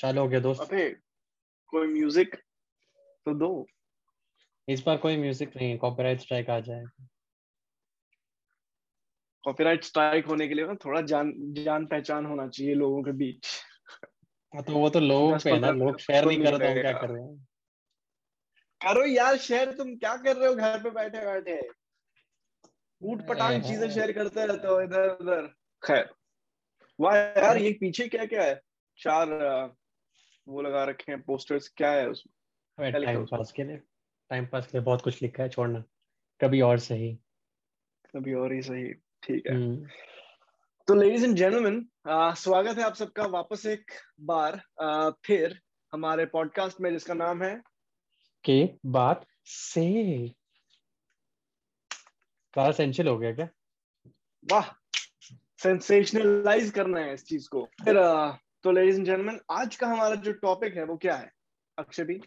[0.00, 0.88] चालू हो गया दोस्त। अबे
[1.72, 2.36] कोई म्यूज़िक
[3.26, 3.66] तो दो।
[4.68, 6.84] इस बार कोई म्यूज़िक नहीं कॉपीराइट स्ट्राइक आ जाए।
[9.44, 13.46] कॉपीराइट स्ट्राइक होने के लिए ना थोड़ा जान जान पहचान होना चाहिए लोगों के बीच।
[14.54, 17.22] हाँ, तो वो तो लोगों पे ना लोग शेयर नहीं कर रहे क्या कर रहे
[17.22, 17.46] हैं?
[18.80, 21.60] करो यार शेयर तुम क्या कर रहे हो घर पे बैठे बैठे?
[23.02, 25.46] ऊट पटांग चीज़ें शेयर करते रहते हो इधर उधर।
[25.82, 26.08] खैर।
[26.98, 28.60] वाह यार ये पीछे क्या क्या है?
[28.98, 29.28] चार
[30.50, 32.92] वो लगा रखे हैं पोस्टर्स क्या है उसमें?
[32.92, 33.76] टाइम पास के लिए
[34.30, 35.84] टाइम पास के लिए बहुत कुछ लिखा है छोड़ना।
[36.40, 37.18] कभी और सही।
[38.16, 39.86] अभी और ही सही ठीक है। हम्म,
[40.86, 41.88] तो लेडीज़ एंड जेंटलमैन
[42.34, 45.60] स्वागत है आप सबका वापस एक बार। अ, फिर
[45.92, 47.62] हमारे पॉडकास्ट में जिसका नाम है
[48.44, 50.28] के बात से।
[52.54, 53.48] सारा सेंशियल हो गया क्या?
[54.52, 54.72] वाह
[55.62, 57.96] सेंसेशनलाइज करना है इस चीज़ को। फिर
[58.64, 61.32] तो लेडीज़ एंड जेंटलमैन आज का हमारा जो टॉपिक है वो क्या है?
[61.78, 62.20] अक्षय भी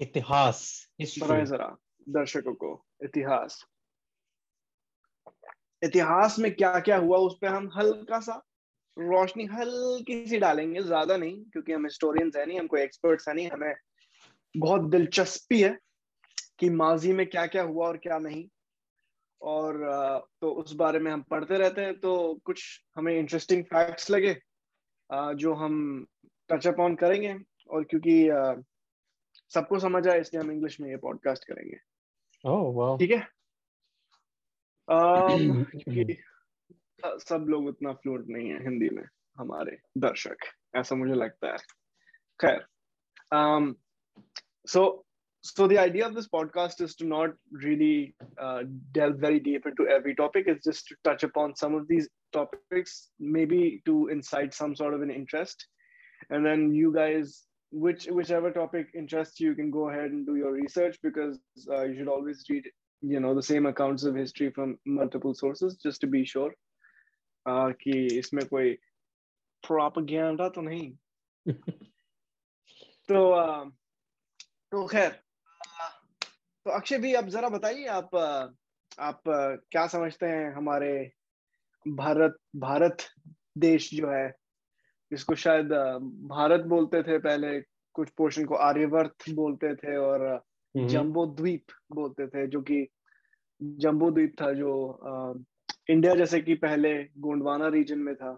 [0.00, 1.76] इतिहास बताएँ जरा
[2.08, 2.70] दर्शकों को
[3.04, 3.64] इतिहास.
[5.82, 8.42] इतिहास में क्या क्या हुआ उस पर हम हल्का सा
[8.96, 13.34] रोशनी हल्की सी डालेंगे ज़्यादा नहीं क्योंकि हम हिस्टोरियंस है नहीं हम कोई एक्सपर्ट्स है
[13.34, 13.74] नहीं हमें
[14.54, 15.76] बहुत दिलचस्पी है
[16.58, 18.48] कि माजी में क्या क्या हुआ और क्या नहीं.
[19.40, 19.78] और
[20.40, 22.12] तो उस बारे में हम पढ़ते रहते हैं तो
[22.44, 22.64] कुछ
[22.96, 24.34] हमें इंटरेस्टिंग फैक्ट्स लगे
[25.12, 26.06] जो हम
[26.48, 27.36] टच अप ऑन करेंगे
[27.70, 28.28] और क्योंकि
[29.54, 31.76] सबको समझ आए इसलिए हम इंग्लिश में ये पॉडकास्ट करेंगे।
[32.48, 33.26] oh, ठीक है?
[37.04, 39.04] सब लोग उतना फ्लूड नहीं है हिंदी में
[39.38, 40.36] हमारे दर्शक
[40.76, 41.56] ऐसा मुझे लगता है।
[42.40, 42.66] खैर
[44.68, 45.04] so
[45.42, 48.14] so the idea of this podcast is to not really
[48.92, 53.11] delve very deep into every topic is just to touch upon some of these topics
[53.19, 55.67] maybe to incite some sort of an interest
[56.29, 60.35] and then you guys which whichever topic interests you you can go ahead and do
[60.35, 61.39] your research because
[61.71, 62.69] uh, you should always read
[63.01, 66.51] you know the same accounts of history from multiple sources just to be sure
[67.45, 68.77] uh, कि इसमें कोई
[69.63, 70.91] propaganda तो नहीं
[73.09, 73.69] तो uh,
[74.71, 75.09] तो खैर
[76.65, 78.47] तो अक्षय भी आप जरा बताइए आप अ,
[78.99, 80.91] आप अ, क्या समझते हैं हमारे
[81.86, 82.96] भारत भारत
[83.58, 84.28] देश जो है
[85.10, 85.72] जिसको शायद
[86.28, 87.60] भारत बोलते थे पहले
[87.94, 92.86] कुछ पोर्शन को आर्यवर्त बोलते थे और हम्म, जम्बो द्वीप बोलते थे जो कि
[93.60, 94.70] जम्बो द्वीप था जो
[95.90, 98.32] इंडिया जैसे कि पहले गोंडवाना रीजन में था.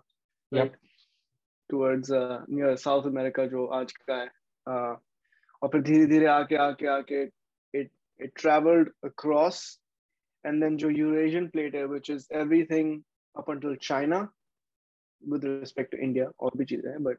[1.71, 4.27] टुवर्ड्स नियर साउथ अमेरिका जो आज का है
[4.67, 5.01] अ,
[5.63, 7.23] और फिर धीरे धीरे आके आके आके
[7.75, 7.91] it
[8.21, 9.61] it travelled across
[10.45, 13.01] and then जो यूरेशियन प्लेट है which is everything
[13.37, 14.29] up until China
[15.27, 17.17] with respect to India or eh, but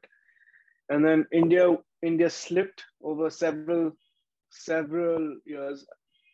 [0.90, 3.92] and then India India slipped over several
[4.52, 5.86] several years,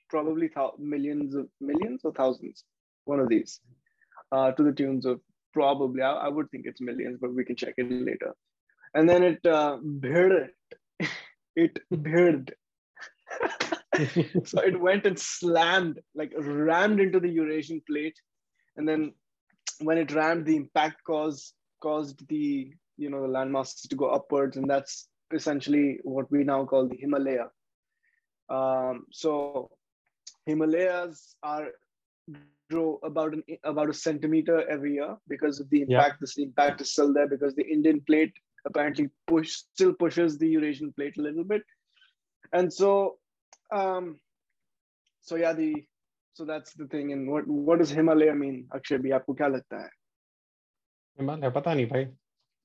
[0.09, 2.63] probably th- millions of millions or thousands,
[3.05, 3.59] one of these,
[4.31, 5.19] uh, to the tunes of
[5.53, 8.33] probably I, I, would think it's millions, but we can check it later.
[8.93, 10.49] And then it uh, bearded,
[11.55, 12.53] it bearded.
[14.45, 18.17] so it went and slammed, like rammed into the Eurasian plate,
[18.77, 19.13] and then
[19.81, 24.57] when it rammed the impact caused caused the you know the landmasses to go upwards
[24.57, 27.47] and that's essentially what we now call the himalaya.
[28.49, 29.71] Um, so
[30.45, 31.69] himalayas are
[32.69, 35.87] grow about an about a centimeter every year because of the Yeah.
[35.91, 36.19] impact.
[36.21, 38.33] This impact is still there because the indian plate
[38.65, 41.63] apparently push still pushes the eurasian plate a little bit.
[42.53, 43.17] And so
[43.71, 44.19] um
[45.21, 45.85] so yeah the
[46.33, 49.81] so that's the thing and what what does himalaya mean akshay bhi aapko kya lagta
[49.83, 49.89] hai
[51.19, 52.05] Himalaya पता नहीं भाई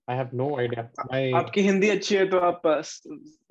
[0.08, 0.82] I have no idea
[1.12, 3.02] मैं आपकी हिंदी अच्छी है तो आप अ, स-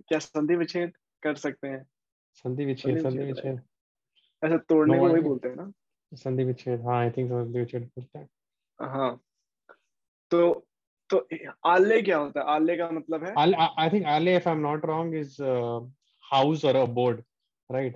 [0.09, 0.93] क्या संधि विच्छेद
[1.23, 1.85] कर सकते हैं
[2.33, 3.61] संधि विच्छेद संधि विच्छेद
[4.43, 5.21] ऐसा तोड़ने को वही.
[5.21, 5.71] बोलते हैं ना
[6.13, 8.29] संधि विच्छेद हाँ आई थिंक संधि विच्छेद बोलते हैं
[8.81, 9.11] हाँ
[10.31, 10.67] तो
[11.09, 11.27] तो
[11.65, 13.33] आले क्या होता है आले का मतलब है
[13.89, 15.79] think Ale, if I'm not wrong, is uh,
[16.31, 17.23] house or a board,
[17.69, 17.95] right?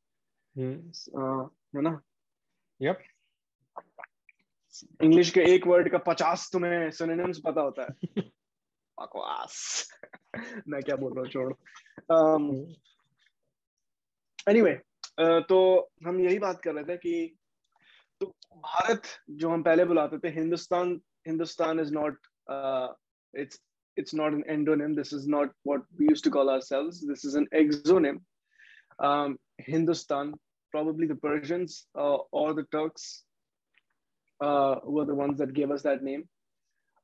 [0.57, 1.99] है ना
[2.79, 3.01] Yep.
[5.03, 7.89] इंग्लिश के एक वर्ड का पचास तुम्हें सिनोनिम्स पता होता है
[8.97, 9.55] बकवास
[10.67, 11.57] मैं क्या बोल रहा हूँ छोड़ो
[14.49, 14.73] एनीवे
[15.49, 15.59] तो
[16.05, 17.35] हम यही बात कर रहे थे कि
[18.21, 18.25] तो
[18.57, 22.27] भारत जो हम पहले बुलाते थे Hindustan Hindustan is not
[23.33, 23.59] it's
[23.97, 24.95] it's not an endonym.
[24.95, 27.05] This is not what we used to call ourselves.
[27.05, 28.21] This is an exonym.
[28.99, 30.33] Um, Hindustan,
[30.71, 33.23] probably the Persians uh, or the Turks
[34.41, 36.27] uh, were the ones that gave us that name.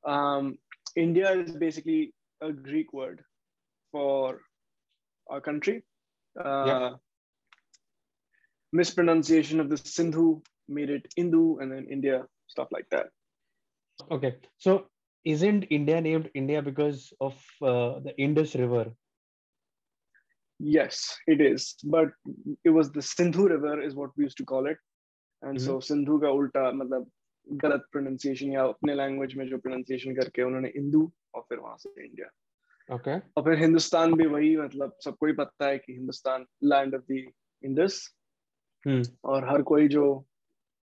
[0.06, 0.58] Um,
[0.96, 3.24] India is basically a Greek word
[3.92, 4.42] for
[5.30, 5.84] our country.
[6.40, 6.90] Uh, yeah.
[8.74, 13.08] Mispronunciation of the Sindhu made it Hindu, and then India, stuff like that.
[14.12, 14.88] Okay, so
[15.26, 18.92] isn't India named India because of uh, the Indus River?
[20.61, 21.75] Yes, it is.
[21.85, 22.11] But
[22.65, 24.77] it was the Sindhu River, is what we used to call it.
[25.43, 25.67] And mm-hmm.
[25.67, 27.07] so Sindhu ka ulta, matlab,
[27.49, 32.05] गलत pronunciation या अपने language में जो pronunciation करके उन्होंने हिंदू और फिर वहां से
[32.05, 32.27] इंडिया
[32.95, 33.27] ओके okay.
[33.37, 37.33] और फिर हिंदुस्तान भी वही मतलब सबको ही पता है कि Hindustan land of the
[37.65, 38.15] Indus
[39.25, 40.05] और हर कोई जो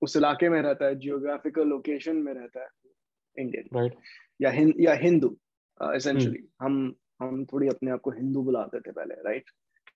[0.02, 2.68] उस इलाके में रहता है जियोग्राफिकल लोकेशन में रहता है
[3.38, 4.04] इंडियन राइट right.
[4.42, 5.36] या हिं, या हिंदू
[5.94, 9.45] एसेंशियली uh, हम हम थोड़ी अपने आप को हिंदू बुलाते थे पहले राइट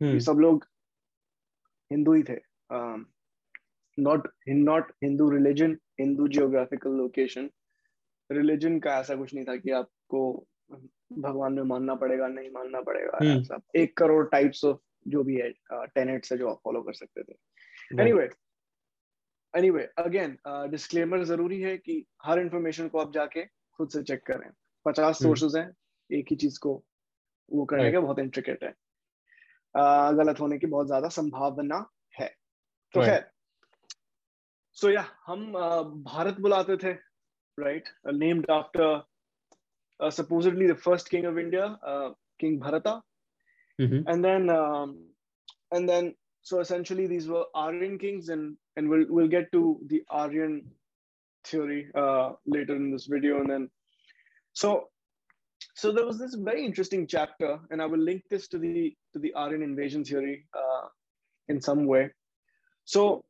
[0.04, 0.22] right?
[0.26, 0.68] सब लोग
[1.92, 2.38] हिंदू ही थे।
[3.98, 7.50] Not not Hindu religion Hindu geographical location
[8.32, 10.48] religion का ऐसा कुछ नहीं था कि आपको
[11.14, 14.78] भगवान में मानना पड़ेगा नहीं मानना पड़ेगा हम्म। ऐसा। एक करोड़ टाइप्स ऑफ़
[15.08, 18.30] जो भी है टेनेट्स है जो आप फॉलो कर सकते थे। एनीवे
[19.54, 23.46] एनीवे अगेन डिस्क्लेमर ज़रूरी है कि हर इंफॉर्मेशन को आप जाके
[23.78, 24.50] खुद से चेक करें।
[24.86, 26.84] पचास सोर्सेज हम्म। हैं एक ही चीज़ को
[27.52, 28.74] वो करने के बहुत इंट्रिकेट है।
[30.16, 32.28] गलत होने की बहुत ज़्यादा संभावना है।
[32.94, 33.20] तो है
[34.78, 35.52] सो या हम
[36.04, 36.92] भारत बुलाते थे
[37.58, 41.66] right named after supposedly the first king of India
[42.40, 43.02] king Bharata
[43.80, 44.50] and then
[45.74, 46.14] and then
[46.46, 50.60] so essentially these were Aryan kings and and will will get to the Aryan
[51.46, 51.82] theory
[52.56, 53.70] later in this video and then
[54.56, 54.72] so
[55.82, 59.20] so there was this very interesting chapter, and I will link this to the to
[59.20, 60.88] the Aryan invasion theory uh,
[61.48, 62.12] in some way.
[62.86, 63.26] So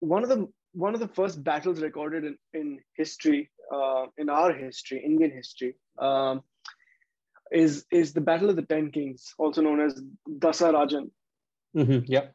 [0.00, 4.52] one of the one of the first battles recorded in, in history, uh, in our
[4.52, 6.42] history, Indian history, um,
[7.52, 11.10] is is the Battle of the Ten Kings, also known as Dasarajan.
[11.76, 12.26] Mm-hmm, yeah.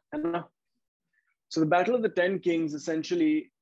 [1.50, 3.52] So the Battle of the Ten Kings essentially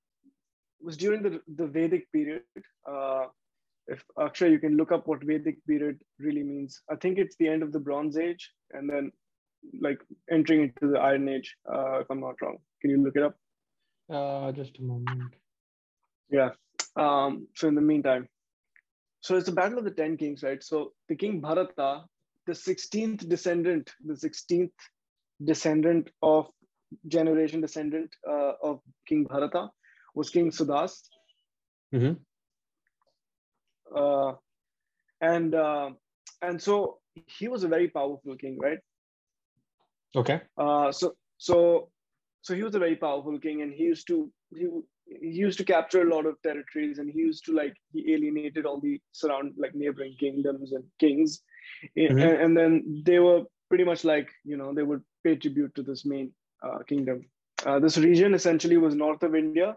[0.80, 2.42] was during the, the Vedic period.
[2.88, 3.26] Uh,
[3.88, 6.80] if actually you can look up what Vedic period really means.
[6.90, 9.12] I think it's the end of the Bronze Age and then
[9.80, 9.98] like
[10.30, 12.58] entering into the Iron Age, uh, if I'm not wrong.
[12.80, 13.36] Can you look it up?
[14.10, 15.34] Uh, just a moment.
[16.30, 16.50] Yeah.
[16.96, 18.28] Um, so in the meantime,
[19.20, 20.62] so it's the battle of the ten kings, right?
[20.62, 22.04] So the king Bharata,
[22.46, 24.70] the 16th descendant, the 16th
[25.44, 26.48] descendant of
[27.08, 29.68] generation descendant uh, of King Bharata
[30.14, 31.02] was King Sudas.
[31.94, 32.14] Mm-hmm.
[33.94, 34.32] Uh,
[35.20, 35.90] and uh,
[36.42, 38.78] and so he was a very powerful king, right?
[40.14, 40.40] Okay.
[40.56, 41.90] Uh, so so
[42.42, 44.66] so he was a very powerful king and he used to he,
[45.20, 48.66] he used to capture a lot of territories and he used to like he alienated
[48.66, 51.42] all the surround like neighboring kingdoms and kings
[51.98, 52.18] mm-hmm.
[52.18, 55.82] and, and, then they were pretty much like you know they would pay tribute to
[55.82, 57.24] this main uh, kingdom
[57.66, 59.76] uh, this region essentially was north of india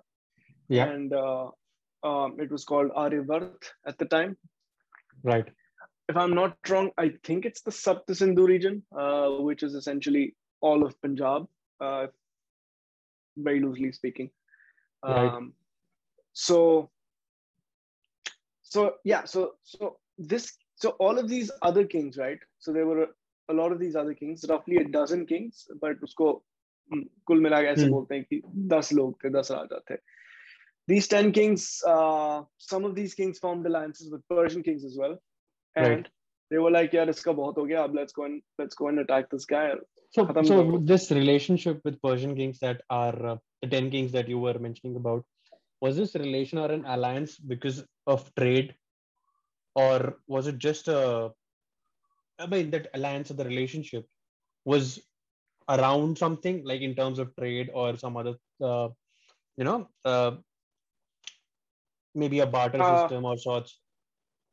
[0.68, 1.48] yeah and uh,
[2.02, 4.37] um, it was called Aryavart at the time
[5.23, 5.49] right
[6.09, 10.37] if i'm not wrong i think it's the Sapta Sindhu region uh, which is essentially
[10.61, 11.49] all of punjab
[11.81, 12.07] uh,
[13.37, 14.31] very loosely speaking.
[15.04, 15.26] Right.
[15.26, 15.52] Um,
[16.33, 16.90] so,
[18.62, 22.38] so yeah, so so this so all of these other kings, right?
[22.59, 23.09] So there were a,
[23.50, 26.43] a lot of these other kings, roughly a dozen kings, but उसको
[27.26, 27.93] कुल मिला के ऐसे hmm.
[27.93, 29.95] बोलते हैं कि दस लोग थे दस राजा थे
[30.91, 32.38] these 10 kings uh,
[32.72, 35.15] some of these kings formed alliances with persian kings as well
[35.75, 36.08] and right.
[36.51, 39.34] they were like yeah iska bahut ho gaya let's go and let's go and attack
[39.36, 39.65] this guy
[40.12, 44.39] so, so this relationship with Persian kings that are uh, the 10 kings that you
[44.39, 45.24] were mentioning about,
[45.81, 48.74] was this relation or an alliance because of trade?
[49.75, 51.29] Or was it just a,
[52.39, 54.05] I mean, that alliance or the relationship
[54.65, 55.00] was
[55.69, 58.89] around something like in terms of trade or some other, uh,
[59.58, 60.31] you know, uh,
[62.19, 63.78] maybe a barter uh, system or sorts?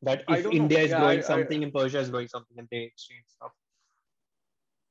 [0.03, 0.83] That if India know.
[0.85, 3.51] is yeah, growing I, something I, and Persia is growing something and they exchange stuff.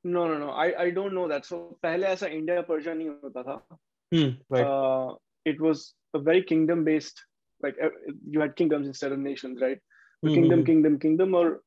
[0.04, 0.50] No, no, no.
[0.50, 1.46] I, I don't know that.
[1.46, 3.56] So पहले ऐसा India Persia नहीं होता था.
[4.12, 4.66] Hmm, right.
[4.66, 7.24] Uh, it was a very kingdom based.
[7.62, 7.90] Like uh,
[8.26, 9.78] you had kingdoms instead of nations, right?
[10.22, 10.34] So mm-hmm.
[10.34, 11.60] Kingdom, kingdom, kingdom, or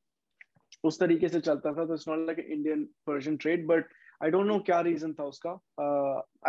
[0.85, 3.89] उस तरीके से चलता था तो it's not like Indian Persian trade but
[4.23, 5.51] I don't know क्या reason था उसका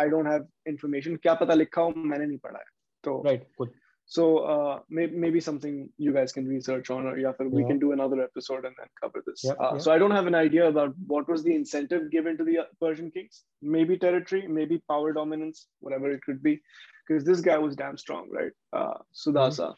[0.01, 2.65] I don't have information क्या पता लिखा हो मैंने नहीं पढ़ा है
[3.03, 3.71] तो right good
[4.09, 7.67] So uh, may, maybe something you guys can research on, or yeah, we Yeah.
[7.69, 9.43] can do another episode and then cover this.
[9.43, 9.79] Yeah, uh, yeah.
[9.79, 12.65] So I don't have an idea about what was the incentive given to the uh,
[12.79, 13.43] Persian kings.
[13.61, 16.61] Maybe territory, maybe power dominance, whatever it could be,
[17.07, 18.51] because this guy was damn strong, right?
[18.73, 18.93] Uh,
[19.23, 19.73] Sudasa.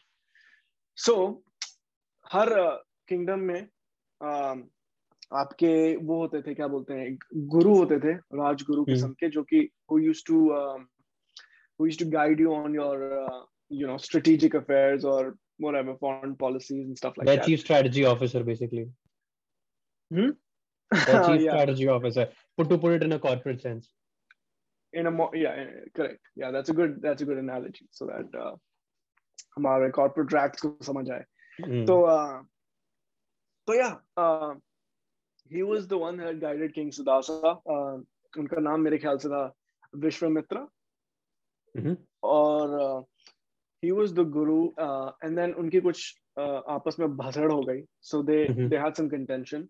[0.94, 1.42] So
[2.32, 2.48] her
[3.08, 3.68] kingdom में
[4.20, 4.68] um,
[5.32, 5.74] आपके
[6.06, 9.42] वो होते थे क्या बोलते हैं एक गुरु होते थे राजगुरु हम्म। किस्म के जो
[9.52, 10.86] कि who used to um,
[11.78, 13.42] who used to guide you on your uh,
[13.72, 17.46] you know strategic affairs or whatever foreign policies and stuff like Their that.
[17.46, 18.88] chief strategy officer, basically.
[20.14, 20.30] Hmm?
[21.06, 22.28] Their chief yeah, strategy officer.
[22.56, 23.90] Put to put it in a corporate sense.
[24.98, 26.20] in a more yeah, eh, correct.
[26.42, 27.86] Yeah, that's a good that's a good analogy.
[27.90, 28.52] So that uh,
[29.58, 31.24] हमारे corporate tracks को समझ आए.
[31.62, 31.86] Mm.
[31.86, 32.38] So uh,
[33.68, 34.54] so yeah, uh,
[35.50, 37.60] he was the one that guided King Sudasa.
[37.76, 37.98] Uh,
[38.38, 39.42] उनका नाम मेरे ख्याल से था
[40.06, 40.66] विश्वामित्र
[41.76, 41.96] Mhm.
[42.22, 43.02] और uh,
[43.83, 46.01] he was the guru uh, and then unki kuch
[46.41, 47.63] uh, aapas mein bhasad ho
[48.11, 48.69] so they mm-hmm.
[48.73, 49.69] they had some contention.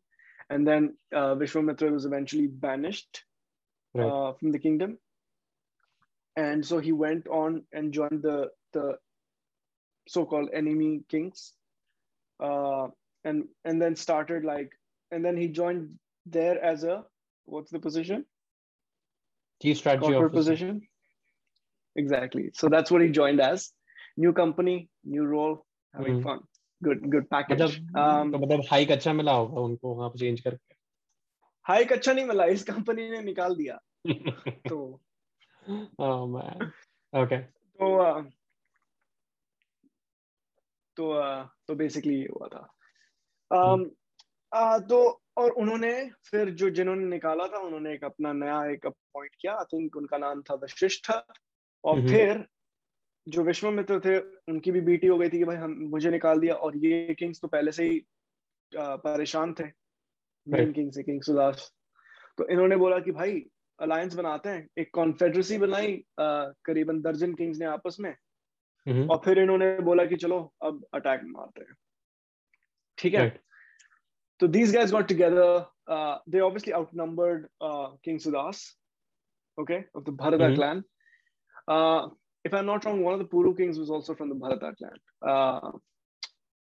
[0.50, 0.88] And then
[1.20, 3.24] uh, vishwamitra was eventually banished
[3.98, 4.98] uh, from the kingdom.
[6.36, 8.38] And so he went on and joined the
[8.78, 8.86] the
[10.16, 11.54] so-called enemy kings.
[12.40, 14.72] And and then started like
[15.12, 15.92] and then he joined
[16.38, 17.04] there as a
[17.46, 18.26] what's the position?
[19.62, 20.30] Chief strategy officer.
[20.40, 20.82] position.
[21.96, 22.52] Exactly.
[22.54, 23.72] So that's what he joined as.
[24.18, 26.24] New company, new role, having Mhm.
[26.24, 26.40] fun.
[26.82, 27.54] Good, good package.
[27.54, 30.76] मतलब Um, तो मतलब hike अच्छा मिला होगा उनको वहाँ पे change करके
[31.66, 33.80] हाइक अच्छा नहीं मिला इस कंपनी ने निकाल दिया
[34.70, 35.02] तो
[36.00, 36.72] oh man
[37.14, 37.40] okay
[37.80, 38.24] तो uh,
[40.98, 42.68] तो uh, तो बेसिकली ये हुआ था
[43.52, 43.86] um,
[44.52, 45.94] uh, तो और उन्होंने
[46.26, 50.18] फिर जो जिन्होंने निकाला था उन्होंने एक अपना नया एक अपॉइंट किया आई थिंक उनका
[50.18, 52.10] नाम था वशिष्ठ और Mhm.
[52.10, 52.46] फिर
[53.28, 56.56] जो विश्वामित्र थे उनकी भी बीटी हो गई थी कि भाई हम मुझे निकाल दिया
[56.56, 58.06] और ये किंग्स तो पहले से ही
[58.78, 59.64] परेशान थे
[60.48, 60.72] मेन.
[60.72, 61.74] किंग से किंग सुदास
[62.38, 63.46] तो इन्होंने बोला कि भाई
[63.80, 68.16] अलायंस बनाते हैं एक कॉन्फेडरेसी बनाई करीबन दर्जन किंग्स ने आपस में
[68.88, 69.10] Mhm.
[69.10, 71.76] और फिर इन्होंने बोला कि चलो अब अटैक मारते हैं
[72.98, 73.44] ठीक है
[74.40, 75.66] तो these together.
[75.90, 78.60] Uh, they obviously outnumbered uh, King Sudas,
[79.58, 80.84] okay, of the Bharata clan.
[81.68, 82.08] Uh,
[82.44, 84.98] if I'm not wrong, one of the Puru kings was also from the Bharata clan.
[85.22, 85.72] Uh,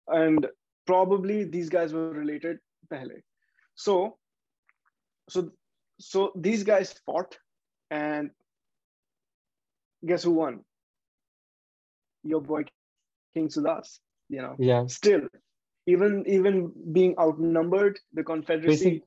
[0.08, 0.46] and
[0.86, 2.58] probably these guys were related
[2.92, 3.22] pehle.
[3.74, 4.18] So,
[5.28, 5.50] so,
[5.98, 7.38] so these guys fought,
[7.90, 8.30] and
[10.04, 10.60] guess who won?
[12.24, 12.64] Your boy
[13.34, 13.98] King Sudas.
[14.28, 15.22] You know, yeah still
[15.86, 19.02] even even being outnumbered the confederacy Basic-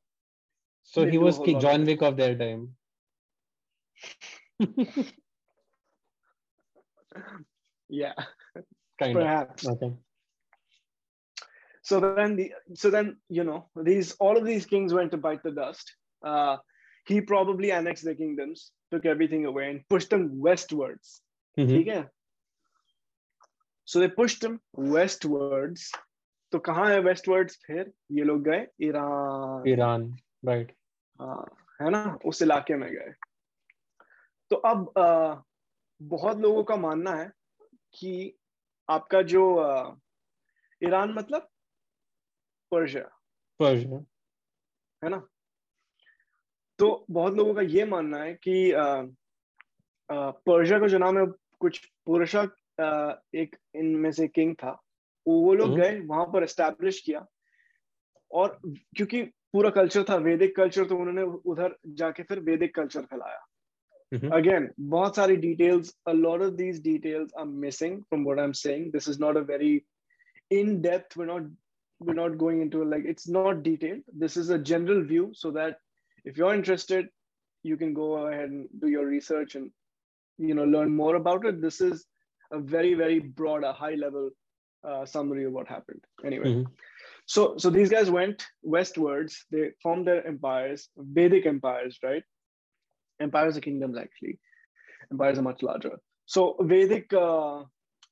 [0.83, 1.85] so he was whole Ki- lot of John.
[1.85, 2.75] Wick of their time
[7.88, 8.14] yeah
[9.00, 9.92] kind of perhaps okay
[11.82, 15.42] so then the so then you know these all of these kings went to bite
[15.42, 16.56] the dust uh
[17.06, 21.22] he probably annexed their kingdoms took everything away and pushed them westwards
[21.58, 21.68] Mhm.
[21.76, 22.02] ठीक है
[23.88, 24.60] so they pushed him
[24.96, 25.90] westwards
[26.52, 30.04] तो कहाँ है westwards फिर ये लोग गए Iran Iran
[30.50, 30.70] right
[31.20, 31.44] हाँ,
[31.82, 33.12] है ना उस इलाके में गए
[34.50, 35.42] तो अब अ,
[36.03, 37.31] बहुत लोगों का मानना है
[37.99, 38.37] कि
[38.89, 39.43] आपका जो
[40.83, 41.49] ईरान मतलब
[42.71, 43.09] पर्शिया।
[43.61, 44.05] Persia
[45.03, 45.27] है ना?
[46.79, 48.73] तो बहुत लोगों का ये मानना है कि
[50.11, 51.25] पर्शिया का जो नाम है
[51.59, 52.43] कुछ पुरुषा
[53.35, 54.71] एक इनमें से किंग था।
[55.27, 57.25] वो लोग हम्म। गए वहाँ पर एस्टैब्लिश किया।
[58.31, 63.45] और क्योंकि पूरा कल्चर था वैदिक कल्चर तो उन्होंने उधर जाके फिर वैदिक कल्चर फैलाया।
[64.14, 64.32] Mhm.
[64.36, 68.90] again बहुत सारी details a lot of these details are missing from what i'm saying
[68.92, 69.72] this is not a very
[70.58, 71.42] in depth we're not
[72.00, 75.76] we're not going into like it's not detailed this is a general view so that
[76.24, 77.10] if you're interested
[77.70, 79.70] you can go ahead and do your research and
[80.38, 82.06] you know learn more about it this is
[82.52, 84.30] a very very broad a high level
[84.88, 86.66] uh, summary of what happened anyway Mhm.
[87.36, 90.88] so so these guys went westwards they formed their empires
[91.20, 92.24] vedic empires right
[93.19, 94.39] Empires are kingdoms actually.
[95.11, 95.99] Empires are much larger.
[96.25, 97.63] So vedic uh,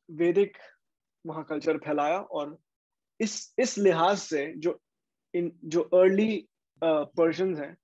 [0.09, 0.55] vedic
[1.25, 2.57] वहाँ culture फैलाया और
[3.19, 4.81] इस इस लिहाज से जो
[5.33, 6.47] इन जो early
[6.83, 7.77] Persians हैं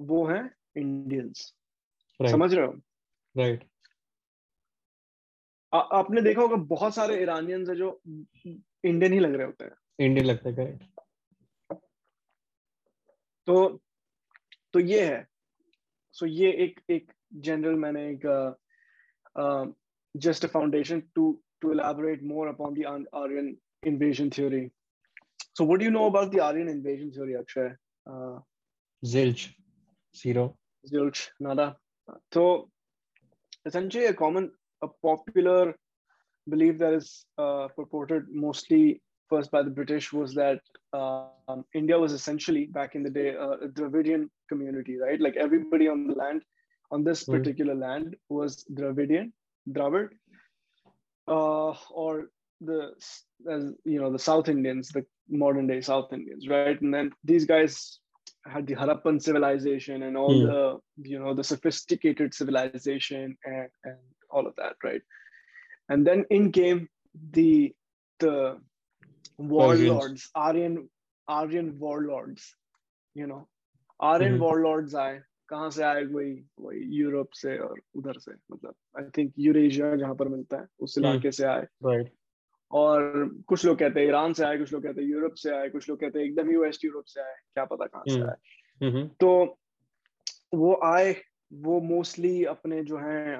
[0.00, 1.54] वो हैं इंडियंस
[2.22, 2.30] right.
[2.30, 2.72] समझ रहे हो?
[3.38, 3.64] Right.
[5.72, 8.00] आ, आपने देखा होगा बहुत सारे ईरानियंस है जो
[8.84, 10.82] इंडियन ही लग रहे होते हैं। इंडियन लगता है correct.
[13.46, 13.82] तो
[14.72, 15.26] तो ये है।
[16.17, 17.11] सो so ये एक एक
[17.47, 18.25] जनरल मैंने एक
[20.25, 21.31] just a foundation to
[21.61, 24.71] to elaborate more upon the Aryan invasion theory.
[25.53, 27.69] So, what do you know about the Aryan invasion theory, Akshay?
[28.07, 28.39] Uh,
[29.05, 29.49] Zilch,
[30.15, 30.57] zero.
[30.91, 31.75] Zilch, nada.
[32.33, 32.69] So,
[33.65, 35.75] essentially, a common, a popular
[36.49, 40.60] belief that is uh, purported mostly first by the British was that
[40.92, 45.20] um, India was essentially back in the day uh, a Dravidian community, right?
[45.20, 46.42] Like everybody on the land,
[46.90, 47.32] on this hmm.
[47.32, 47.80] particular mm.
[47.80, 49.32] land, was Dravidian,
[49.70, 50.08] Dravid,
[51.26, 52.30] uh, or
[52.60, 52.92] the
[53.50, 56.80] as you know the South Indians, the modern day South Indians, right?
[56.80, 58.00] And then these guys
[58.46, 60.46] had the Harappan civilization and all mm.
[60.46, 63.98] the you know the sophisticated civilization and, and
[64.30, 65.02] all of that, right?
[65.88, 66.88] And then in came
[67.32, 67.74] the
[68.20, 68.58] the
[69.38, 70.88] warlords, Aryan
[71.28, 72.54] Aryan warlords,
[73.16, 73.48] you know,
[74.00, 74.42] Aryan mm-hmm.
[74.42, 79.32] warlords आए कहाँ से आए वही वही Europe से और उधर से मतलब आई थिंक
[79.38, 82.12] यूरेशिया जहाँ पर मिलता है उस हम्म। इलाके से आए राइट
[82.70, 85.68] और कुछ लोग कहते हैं ईरान से आए कुछ लोग कहते हैं यूरोप से आए
[85.68, 88.28] कुछ लोग कहते हैं एकदम ही वेस्ट यूरोप से आए क्या पता कहाँ से हम्म।
[88.28, 89.58] आए हम्म। तो
[90.54, 91.14] वो आए
[91.52, 93.38] वो मोस्टली अपने जो है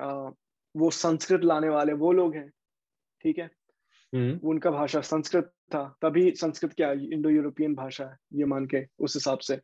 [0.75, 2.49] वो संस्कृत लाने वाले वो लोग हैं
[3.25, 3.50] ठीक है
[4.45, 9.16] उनका भाषा संस्कृत था तभी संस्कृत क्या इंडो यूरोपियन भाषा है ये मान के उस
[9.16, 9.54] हिसाब से।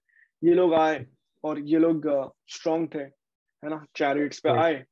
[0.42, 1.06] ये लोग आए
[1.44, 2.08] और ये लोग
[2.48, 3.84] स्ट्रॉन्ग थे है ना?
[3.96, 4.84] चैरिट्स पे आए।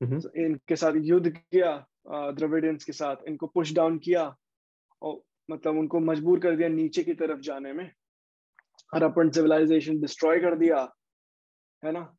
[0.00, 1.72] तो इनके साथ युद्ध किया
[2.08, 4.24] द्रविडियंस के साथ इनको पुश डाउन किया
[5.02, 5.20] और
[5.50, 7.84] मतलब उनको मजबूर कर दिया नीचे की तरफ़ जाने में
[8.94, 10.78] हरप्पन सिविलाइजेशन डिस्ट्रॉय कर दिया
[11.82, 12.16] है ना?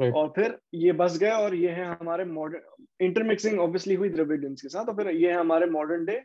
[0.00, 0.14] Right.
[0.14, 4.68] और फिर ये बस गए और ये है हमारे मॉडर्न इंटरमिक्सिंग ऑब्वियसली हुई द्रविडियंस के
[4.68, 6.22] साथ और फिर ये है हमारे modern day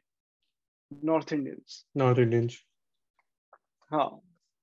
[1.05, 1.85] North Indians.
[1.97, 2.57] North Indians.
[3.91, 4.09] हाँ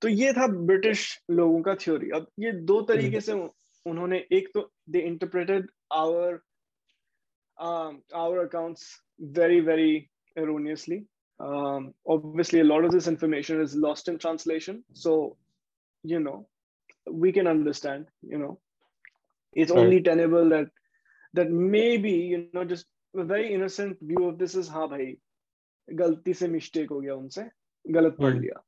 [0.02, 4.48] तो ये था ब्रिटिश लोगों का थ्योरी। अब ये दो तरीके हम्म। से उन्होंने एक
[4.54, 6.38] तो they interpreted our
[7.58, 8.84] our accounts
[9.38, 9.96] very very
[10.36, 10.98] erroneously
[11.40, 15.14] obviously lot of this information is lost in translation so
[16.04, 16.36] you know
[17.22, 18.60] we can understand you know
[19.56, 20.70] it's only tenable that
[21.34, 25.14] that may be you know just very innocent view of this is हा भाई
[25.93, 27.49] गलती से mistake हो गया उनसे
[27.93, 28.63] गलत पढ़ लिया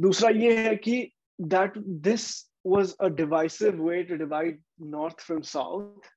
[0.00, 1.12] दूसरा ये है कि
[1.52, 1.72] that
[2.06, 6.08] this was a divisive way to divide north from south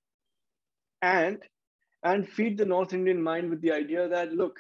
[1.02, 1.38] and
[2.04, 4.60] and feed the north indian mind with the idea that look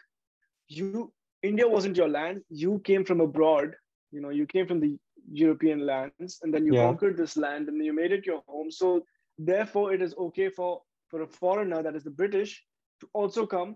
[0.69, 3.75] you india wasn't your land you came from abroad
[4.11, 4.97] you know you came from the
[5.31, 6.85] european lands and then you yeah.
[6.85, 9.05] conquered this land and you made it your home so
[9.37, 12.63] therefore it is okay for for a foreigner that is the british
[13.01, 13.75] to also come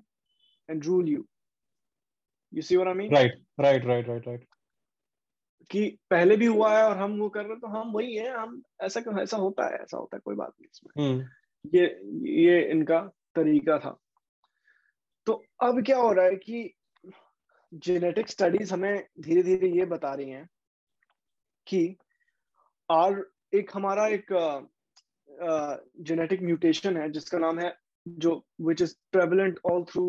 [0.69, 1.27] and rule you
[2.52, 3.10] You see what I mean?
[3.10, 4.44] Right, right, right, right, right.
[5.70, 8.62] कि पहले भी हुआ है और हम वो कर रहे तो हम वही है हम
[8.82, 11.22] ऐसा क्यों ऐसा होता है ऐसा होता है कोई बात नहीं इसमें hmm.
[11.64, 11.84] ये
[12.42, 13.00] ये इनका
[13.34, 13.96] तरीका था
[15.26, 16.74] तो अब क्या हो रहा है कि
[17.72, 20.48] जेनेटिक स्टडीज़ हमें धीरे धीरे ये बता रही हैं
[21.66, 21.84] कि
[22.90, 23.22] आर
[23.54, 24.32] एक हमारा एक
[26.00, 27.74] जेनेटिक म्यूटेशन है जिसका नाम है
[28.08, 30.06] जो which is prevalent all through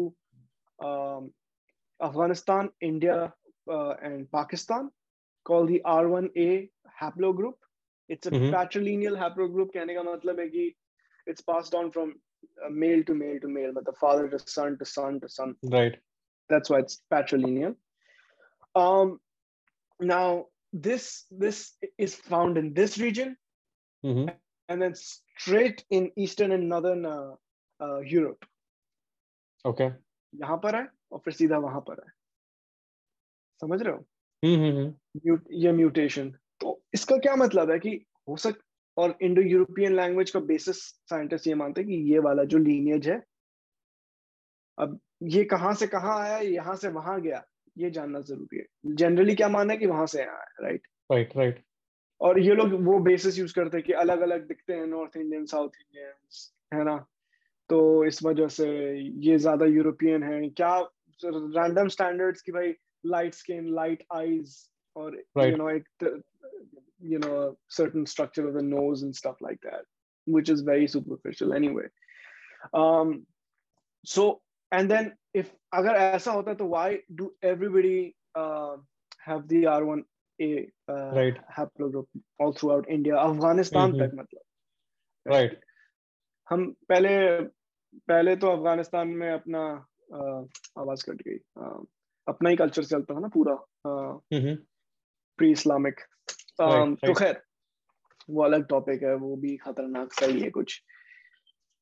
[2.02, 3.32] Afghanistan, India,
[3.70, 4.90] uh, and Pakistan
[5.44, 7.54] called the R1A haplogroup.
[8.08, 8.54] It's a mm-hmm.
[8.54, 9.72] patrilineal haplogroup.
[9.74, 10.74] कहने का मतलब है कि
[11.26, 12.14] it's passed on from
[12.64, 15.54] uh, male to male to male, but the father to son to son to son.
[15.62, 15.96] Right.
[16.48, 17.74] That's why it's patrilineal.
[18.74, 19.20] Um,
[20.00, 23.36] now this this is found in this region,
[24.04, 24.28] mm-hmm.
[24.68, 27.32] and then straight in eastern and northern uh,
[27.80, 28.44] uh, Europe.
[29.64, 29.92] Okay.
[30.34, 32.11] यहाँ पर है और फिर सीधा वहाँ पर है।
[33.61, 34.05] समझ रहे हो?
[34.43, 36.29] हम्म, हम्म, हम्म। ये म्यूटेशन
[36.61, 38.55] तो इसका क्या मतलब है कि हो सक
[38.97, 40.77] और इंडो यूरोपियन लैंग्वेज का बेसिस
[41.09, 43.21] साइंटिस्ट ये मानते हैं कि ये वाला जो लीनियज है
[44.77, 47.43] अब ये कहाँ से कहाँ आया यहाँ से वहाँ गया
[47.77, 51.37] ये जानना ज़रूरी है। जनरली क्या मानना है कि वहाँ से आया है राइट राइट
[51.37, 51.63] राइट
[52.21, 55.45] और ये लोग वो बेसिस यूज़ करते हैं कि अलग अलग दिखते हैं नॉर्थ इंडियन
[55.45, 56.95] साउथ इंडियन है ना?
[57.69, 58.67] तो इस वजह से
[59.27, 60.79] ये ज़्यादा यूरोपियन है। क्या
[61.31, 62.67] random standards ki bhai
[63.03, 65.51] light skin light eyes or right.
[65.51, 65.87] you know like
[66.99, 69.85] you know a certain structure of the nose and stuff like that
[70.25, 71.85] which is very superficial anyway
[72.73, 73.25] um
[74.05, 76.87] so and then if agar aisa hota to why
[77.21, 78.75] do everybody uh,
[79.25, 80.51] have the r1a
[80.93, 84.01] uh, right haplogroup all throughout india afghanistan mm-hmm.
[84.05, 85.61] tak matlab right
[86.51, 87.41] हम पहले
[88.07, 91.37] पहले तो अफ़गानिस्तान में अपना आवाज़ cut गई।
[92.27, 93.55] अपना ही culture चलता था ना पूरा।
[95.39, 95.99] प्री इस्लामिक
[96.61, 97.43] तो खैर
[98.29, 100.83] वो अलग टॉपिक है वो भी खतरनाक सही है कुछ।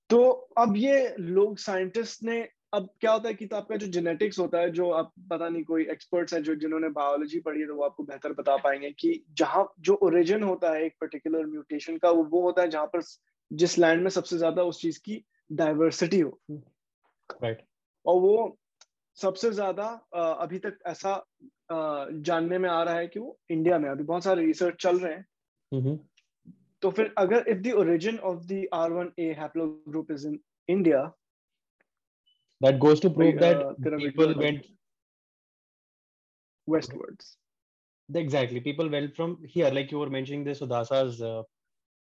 [0.09, 0.23] तो
[0.57, 4.57] अब ये लोग साइंटिस्ट ने अब क्या होता है कि तो आपका जो जेनेटिक्स होता
[4.57, 7.83] है जो आप पता नहीं कोई एक्सपर्ट्स हैं जो जिन्होंने बायोलॉजी पढ़ी है तो वो
[7.83, 12.23] आपको बेहतर बता पाएँगे कि जहाँ जो ओरिजिन होता है एक पर्टिकुलर म्यूटेशन का वो
[12.23, 13.01] वो होता है जहाँ पर
[13.53, 17.70] जिस लैंड में सबसे ज़्यादा उस चीज़ की डाइवर्सिटी हो। Right right.
[18.05, 18.57] और वो
[19.21, 19.85] सबसे ज़्यादा
[20.41, 21.23] अभी तक ऐसा
[21.71, 25.13] जानने में आ रहा है कि वो इंडिया में अभी बहुत सारे रिसर्च चल रहे
[25.13, 25.25] हैं
[25.73, 25.97] mm-hmm.
[26.81, 31.11] तो फिर अगर if the origin of the R one A haplogroup is in India
[32.63, 34.65] that goes to prove uh, that people went
[36.67, 37.37] westwards
[38.09, 41.41] exactly people went from here like you were mentioning this Sudasa's uh,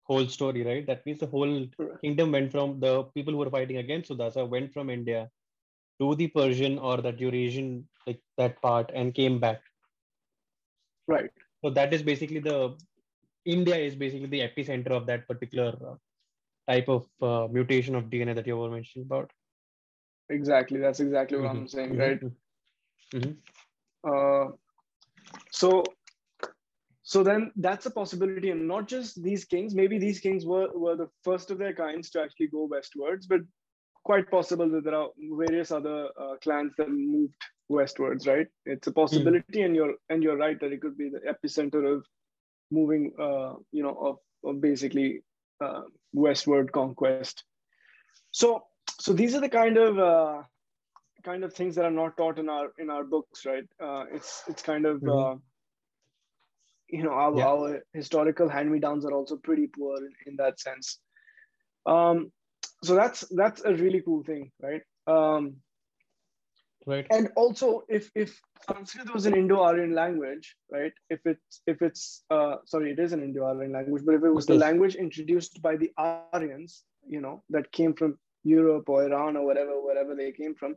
[0.09, 2.01] whole story right that means the whole right.
[2.01, 5.21] kingdom went from the people who were fighting against Sudasa went from India
[5.99, 9.61] to the Persian or that Eurasian like that part and came back.
[11.07, 11.31] Right.
[11.63, 12.77] So that is basically the
[13.45, 15.95] India is basically the epicenter of that particular uh,
[16.71, 19.31] type of uh, mutation of DNA that you were mentioning about.
[20.29, 20.79] Exactly.
[20.79, 21.57] That's exactly what mm-hmm.
[21.57, 22.19] i'm saying right?
[23.13, 23.31] Mm-hmm.
[24.07, 24.51] uh,
[25.51, 25.83] so
[27.01, 29.73] so then that's a possibility and not just these kings.
[29.73, 33.41] Maybe these kings were were the first of their kinds to actually go westwards but
[34.09, 37.43] quite possible that there are various other uh, clans that moved
[37.77, 39.65] westwards right it's a possibility mm.
[39.65, 42.05] and you're and you're right that it could be the epicenter of
[42.71, 44.15] moving uh, you know of,
[44.49, 45.21] of basically
[45.65, 45.81] uh,
[46.13, 47.43] westward conquest
[48.31, 48.63] so
[48.99, 50.41] so these are the kind of uh,
[51.23, 54.41] kind of things that are not taught in our in our books right uh, it's
[54.47, 55.19] it's kind of mm-hmm.
[55.19, 55.35] uh,
[56.97, 57.47] you know our, yeah.
[57.51, 60.97] our historical hand me downs are also pretty poor in, in, that sense
[61.85, 62.31] um
[62.83, 65.55] so that's that's a really cool thing right um
[66.85, 68.39] right and also if if
[68.69, 73.21] sanskrit was an indo-aryan language right if it's if it's uh sorry it is an
[73.21, 77.71] indo-aryan language but if it was the language introduced by the aryans you know that
[77.71, 80.75] came from Europe or Iran or whatever, wherever they came from.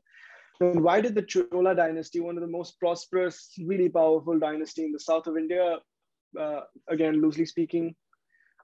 [0.60, 4.92] Then why did the Chola dynasty, one of the most prosperous, really powerful dynasty in
[4.92, 5.78] the south of India,
[6.38, 7.94] uh, again loosely speaking,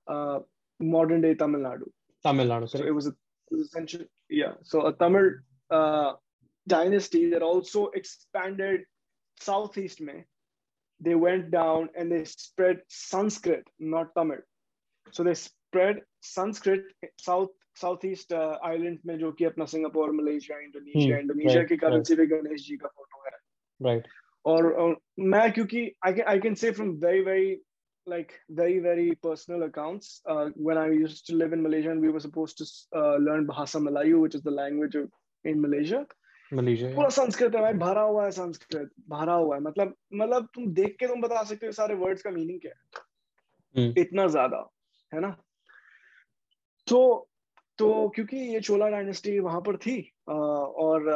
[0.06, 0.40] uh,
[0.80, 1.90] modern day Tamil Nadu.
[2.22, 2.68] Tamil Nadu.
[2.68, 3.16] So it was, a, it was
[3.51, 4.53] essentially yeah.
[4.63, 5.31] So a Tamil
[5.69, 6.13] uh,
[6.67, 8.81] dynasty that also expanded
[9.39, 10.25] southeast May.
[11.01, 14.37] They went down and they spread Sanskrit, not Tamil.
[15.11, 16.83] So they spread Sanskrit
[17.19, 17.49] south
[17.81, 22.67] south east island में जो कि अपना Singapore Malaysia Indonesia Indonesia की currency पे गणेश
[22.67, 23.31] जी का photo है
[23.81, 24.07] right
[24.45, 24.95] और
[25.33, 27.55] मैं क्योंकि I can I can say from very very
[28.08, 32.12] like very very personal accounts uh, when i used to live in malaysia and we
[32.16, 32.66] were supposed to
[33.00, 35.10] uh, learn bahasa malayu which is the language of
[35.44, 36.06] in malaysia
[36.54, 40.66] Malaysia पूरा संस्कृत है भाई भरा हुआ है संस्कृत भरा हुआ है मतलब मतलब तुम
[40.72, 43.02] देख के तुम बता सकते हो सारे वर्ड्स का मीनिंग क्या है
[43.78, 43.98] hmm.
[43.98, 44.70] इतना ज़्यादा
[45.14, 45.36] है ना
[46.86, 47.28] तो
[47.78, 51.10] तो क्योंकि ये चोला डायनेस्टी वहाँ पर थी और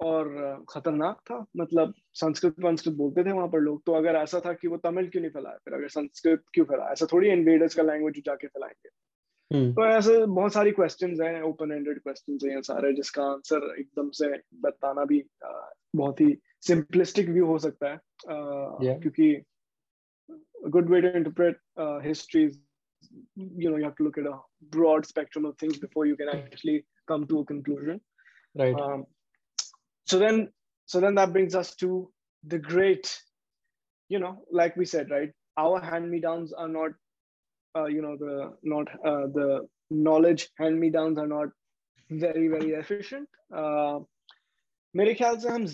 [0.00, 4.52] और खतरनाक था। मतलब संस्कृत संस्कृत बोलते थे वहाँ पर लोग। तो अगर ऐसा था
[4.52, 7.82] कि वो तमिल क्यों नहीं फैलाया फिर अगर संस्कृत क्यों फैलाया ऐसा थोड़ी इन्वेडर्स का
[7.82, 8.90] लैंग्वेज जाके फैलाएँगे।
[9.56, 14.10] हम्म। तो ऐसे बहुत सारी क्वेश्चन हैं ओपन एंडेड क्वेश्चन हैं सारे जिसका आंसर एकदम
[14.10, 15.24] से बताना भी
[15.96, 17.96] बहुत ही सिंपलिस्टिक व्यू हो सकता है।
[18.84, 19.02] yeah.
[19.02, 19.42] क्योंकि
[20.68, 21.60] good way to interpret
[22.06, 22.48] history
[23.62, 24.36] you know you have to look at a
[24.74, 26.76] broad spectrum of things before you can actually
[27.10, 28.00] come to a conclusion
[28.54, 28.80] right.
[28.84, 29.04] Um,
[30.05, 30.49] so then
[30.85, 32.11] so then that brings us to
[32.43, 33.17] the great
[34.09, 36.91] you know like we said right our hand me downs are not
[37.75, 41.49] uh, you know the not uh, the knowledge hand me downs are not
[42.09, 43.99] very very efficient uh,
[44.95, 45.65] मेरे ख्याल से हम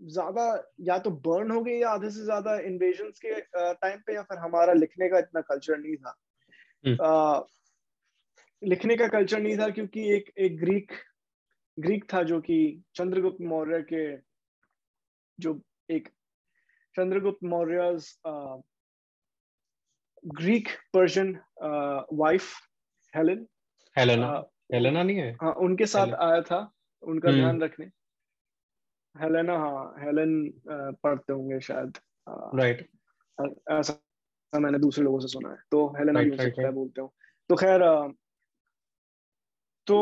[0.00, 0.44] ज्यादा
[0.80, 4.38] या तो burn हो गई या आधे से ज्यादा इन्वेजन के टाइम पे या फिर
[4.38, 6.14] हमारा लिखने का इतना कल्चर नहीं था
[6.86, 7.40] uh,
[8.62, 10.92] लिखने का कल्चर नहीं था क्योंकि एक एक ग्रीक
[11.77, 12.57] ग्रीक था जो कि
[12.95, 14.05] चंद्रगुप्त मौर्य के
[15.39, 15.59] जो
[15.89, 16.07] एक
[16.95, 17.97] Chandragupta Maurya
[20.23, 21.37] Greek Persian
[22.13, 22.51] wife
[23.13, 23.45] Helen
[23.95, 24.31] Helena
[24.73, 26.21] Helena नहीं है हाँ उनके साथ Helena.
[26.21, 26.71] आया था
[27.03, 27.85] उनका हम्म। ध्यान रखने
[29.15, 30.33] हेलेना हाँ हेलेन
[31.03, 33.69] पढ़ते होंगे शायद राइट right.
[33.71, 36.73] ऐसा मैंने दूसरे लोगों से सुना है तो हेलेना right, right, right.
[36.73, 37.13] बोलते हो
[37.49, 37.81] तो खैर
[39.87, 39.97] तो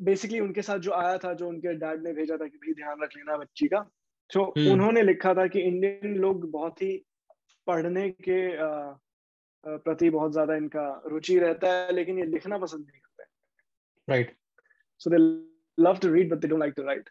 [0.00, 3.02] बेसिकली उनके साथ जो आया था जो उनके डैड ने भेजा था कि भाई ध्यान
[3.02, 3.80] रख लेना बच्ची का
[4.30, 6.92] तो हम्म। उन्होंने लिखा था कि इंडियन लोग बहुत ही
[7.66, 8.40] पढ़ने के
[9.64, 14.34] प्रति बहुत ज़्यादा इनका रुचि रहता है लेकिन ये लिखना पसंद नहीं करते। Right
[15.00, 15.16] so they
[15.78, 17.08] love to read but they don't like to write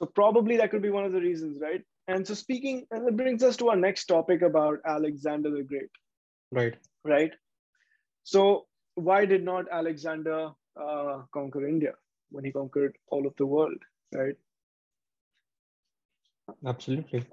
[0.00, 3.58] so probably that could be one of the reasons right and so speaking brings us
[3.58, 5.98] to our next topic about Alexander the great
[6.52, 7.36] right right
[8.26, 8.44] so
[8.95, 11.93] why did not Alexander uh, conquer India
[12.31, 13.77] when he conquered all of the world?
[14.13, 14.35] Right.
[16.65, 17.25] Absolutely.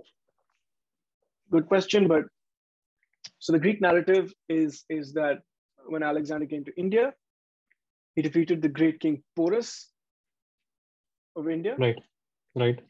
[1.51, 2.25] Good question, but
[3.39, 5.43] so the Greek narrative is is that
[5.87, 7.13] when Alexander came to India,
[8.17, 9.91] he defeated the great king Porus
[11.37, 11.77] of India.
[11.79, 11.99] Right.
[12.55, 12.81] Right.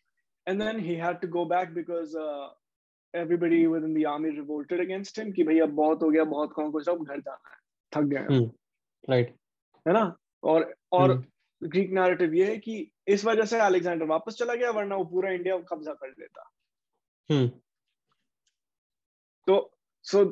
[0.47, 2.49] And then he had to go back because uh,
[3.15, 6.81] everybody within the army revolted against him कि भैया बहुत हो गया बहुत कौन को
[6.89, 7.58] सब घर जाना है
[7.92, 8.48] थक गए Hmm.
[9.10, 9.30] Right.
[9.86, 10.06] है ना
[10.44, 11.24] और और.
[11.62, 15.32] ग्रीक नैरेटिव ये है कि इस वजह से अलेक्जेंडर वापस चला गया वरना वो पूरा
[15.32, 16.44] इंडिया कब्जा कर लेता
[17.30, 17.48] Hmm.
[19.48, 19.56] तो
[20.06, 20.24] सो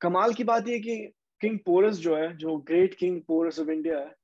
[0.00, 0.96] कमाल की बात ये कि
[1.40, 4.14] किंग पोरस जो है जो great king Porus of India है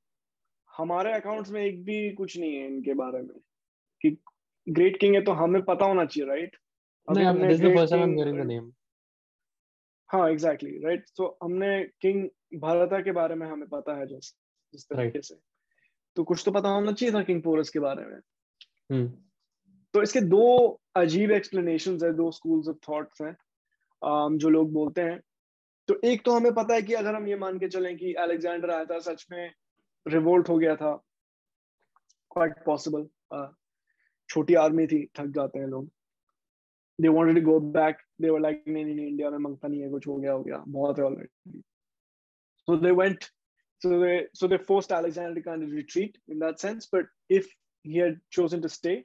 [0.69, 3.39] हमारे अकाउंट्स में एक भी कुछ नहीं है इनके बारे में
[4.01, 4.17] कि
[4.69, 6.57] ग्रेट किंग है तो हमें पता होना चाहिए राइट.
[10.09, 14.35] हाँ एग्जैक्टली राइट सो हमने किंग भारता के बारे में हमें पता है जिस
[14.73, 15.35] जिस तरीके से।
[16.15, 18.19] तो कुछ तो पता होना चाहिए था किंग पोरस के बारे में।
[18.91, 19.17] Hmm.
[19.93, 23.37] तो इसके दो अजीब एक्सप्लेनेशन है दो स्कूल्स ऑफ़ थॉट्स हैं
[24.01, 25.21] um, जो लोग बोलते हैं।
[25.87, 28.69] तो एक तो हमें पता है कि अगर हम ये मान के चलें कि अलेक्जेंडर
[28.69, 29.51] आया था सच में
[30.07, 31.03] रिवोल्ट हो गया था।
[32.31, 33.07] क्वाइट पॉसिबल
[34.29, 35.89] छोटी आर्मी थी थक जाते हैं लोग।
[37.01, 39.81] They wanted to go back they were like नहीं नहीं नहीं, इंडिया में मंगता नहीं
[39.81, 41.63] है कुछ हो गया हो गया बहुत है already
[42.68, 43.30] so they went
[43.84, 47.46] so they so they forced alexander to kind of retreat in that sense but if
[47.82, 48.96] he had chosen to stay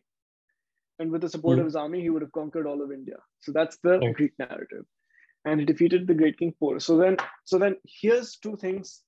[0.99, 1.62] and with the support Hmm.
[1.62, 4.15] of his army he would have conquered all of india so that's the Right.
[4.21, 4.86] greek narrative
[5.45, 7.17] and he defeated the great king porus so then
[7.51, 9.03] so then here's two things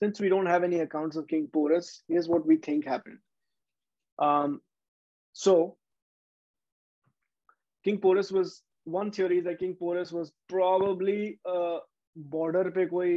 [0.00, 3.18] since we don't have any accounts of king porus here's what we think happened
[4.28, 4.60] um
[5.44, 5.76] so
[7.84, 11.78] king porus was one theory that king porus was probably uh
[12.34, 13.14] border पे कोई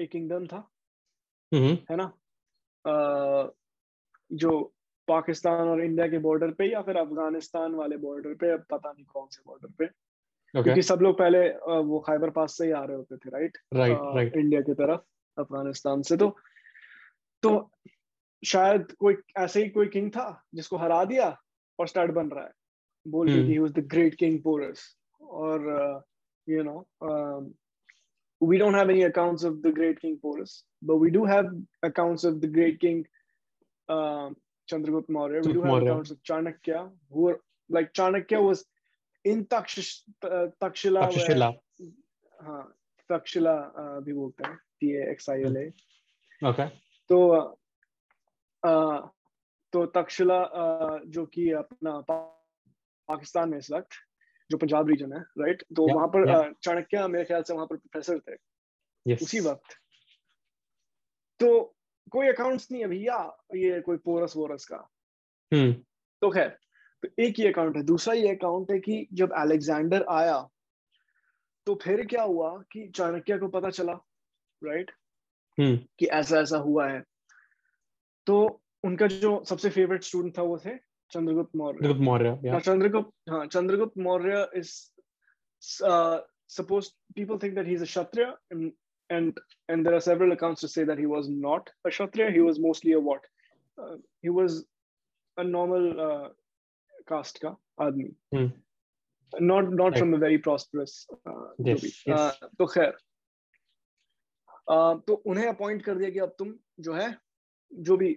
[0.00, 0.68] एक kingdom था
[1.54, 2.04] hmm है ना
[2.84, 3.52] अ,
[4.32, 4.74] जो
[5.08, 9.04] पाकिस्तान और India के border पे या फिर अफ़गानिस्तान वाले बॉर्डर पे अब पता नहीं
[9.04, 9.88] कौन से बॉर्डर पे
[10.54, 10.62] Okay.
[10.64, 11.38] क्योंकि सब लोग पहले
[11.82, 13.98] वो खैबर पास से ही आ रहे होते थे राइट Right.
[14.14, 14.36] Right.
[14.36, 16.28] इंडिया की तरफ़ अफ़गानिस्तान से तो
[17.42, 17.70] तो
[18.42, 21.28] शायद कोई ऐसे ही कोई किंग था जिसको हरा दिया
[21.78, 22.52] और स्टार्ट बन रहा है
[23.06, 23.48] बोल Hmm.
[23.48, 24.82] He was the great king Porus
[25.20, 25.68] और
[26.48, 26.88] you know
[28.41, 31.47] we don't have any accounts of the great king porus but we do have
[31.89, 32.97] accounts of the great king
[33.95, 34.35] um,
[34.71, 35.91] chandragupta maurya we do have Maurya.
[35.91, 36.79] accounts of chanakya
[37.11, 38.65] who were like chanakya was
[39.25, 39.91] in Takshish,
[40.23, 41.49] uh, takshila where- Takshashila.
[42.47, 42.63] हाँ
[43.09, 45.71] तक्षशिला अ, भी बोलते हैं T A X I L A
[46.51, 46.67] Okay.
[47.09, 47.17] तो
[48.63, 48.73] अ,
[49.73, 52.21] तो तक्षशिला अ, जो कि अपना पा-
[53.07, 53.97] पाकिस्तान में इस वक्त
[54.50, 56.52] जो पंजाब रीजन है राइट तो Yeah, वहाँ पर yeah.
[56.62, 58.36] चाणक्य मेरे ख्याल से वहाँ पर प्रोफेसर थे
[59.06, 59.22] Yes.
[59.22, 59.76] उसी वक्त
[61.40, 61.50] तो
[62.12, 63.18] कोई अकाउंट्स नहीं है भैया
[63.56, 64.86] ये कोई पोरस वोरस का
[65.52, 65.72] Hmm.
[66.22, 66.48] तो खैर
[67.02, 70.36] तो एक ही अकाउंट है दूसरा ये अकाउंट है कि जब अलेक्जेंडर आया
[71.66, 73.92] तो फिर क्या हुआ कि चाणक्य को पता चला
[74.62, 74.90] राइट
[75.58, 75.78] Hmm.
[75.98, 77.02] कि ऐसा ऐसा हुआ है
[78.26, 78.36] तो
[78.84, 80.74] उनका जो सबसे फेवरेट स्टूडेंट था वो थे
[81.14, 82.32] Chandragupta Maurya Chandragupta Maurya.
[82.32, 82.60] Now, Yeah.
[82.60, 84.70] Chandragupta हाँ Chandragupta Maurya is
[85.92, 88.72] uh, supposed people think that he's a kshatriya and
[89.10, 92.40] and and there are several accounts to say that he was not a kshatriya he
[92.48, 93.26] was mostly a what
[93.78, 94.64] uh, he was
[95.36, 96.28] a normal uh,
[97.12, 97.56] caste का
[97.88, 98.48] आदमी Hmm.
[99.32, 99.98] not not Right.
[99.98, 100.94] from a very prosperous
[101.26, 102.18] uh, Yes, yes.
[102.18, 102.94] uh, तो खैर
[104.74, 106.54] uh, तो उन्हें appoint कर दिया कि अब तुम
[106.88, 107.08] जो है
[107.72, 108.16] जो भी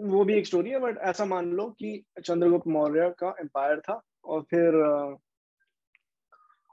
[0.00, 4.02] वो भी एक स्टोरी है बट ऐसा मान लो कि चंद्रगुप्त मौर्य का एम्पायर था
[4.24, 4.74] और फिर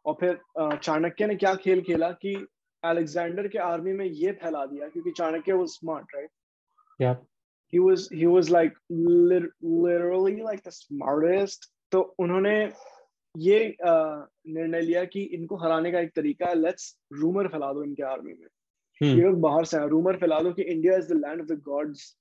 [0.05, 0.39] और फिर
[0.77, 2.47] चाणक्य ने क्या खेल खेला कि
[2.84, 6.29] अलेक्जेंडर के आर्मी में ये फैला दिया क्योंकि Chanakya was smart right
[8.49, 12.71] like lit- literally like the तो उन्होंने
[13.38, 13.77] ये
[14.47, 18.34] निर्णय लिया कि इनको हराने का एक तरीका है लेट्स रूमर फैला दो इनके आर्मी
[18.34, 18.47] में।
[19.03, 19.19] Hmm.
[19.19, 22.18] ये लोग बाहर से रूमर फैला दो कि India is the land of the gods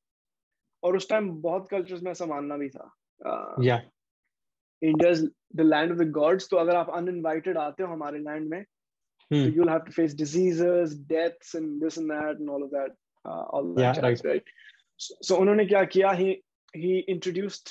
[0.83, 2.97] और उस टाइम बहुत कल्चर्स में ऐसा मानना भी था।
[4.83, 8.49] India is the land of the gods तो अगर आप अनइनवाइटेड आते हो हमारे लैंड
[8.49, 8.65] में
[9.33, 12.93] you will have to face diseases deaths and this and that and all of that
[13.27, 14.45] all that right right
[14.99, 16.11] so उन्होंने क्या किया?
[16.11, 16.43] ही
[16.77, 17.69] ही इंट्रोड्यूस्ड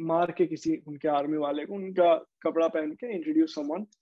[0.00, 3.96] मार के किसी उनके आर्मी वाले को उनका कपड़ा पहन के introduce someone hmm.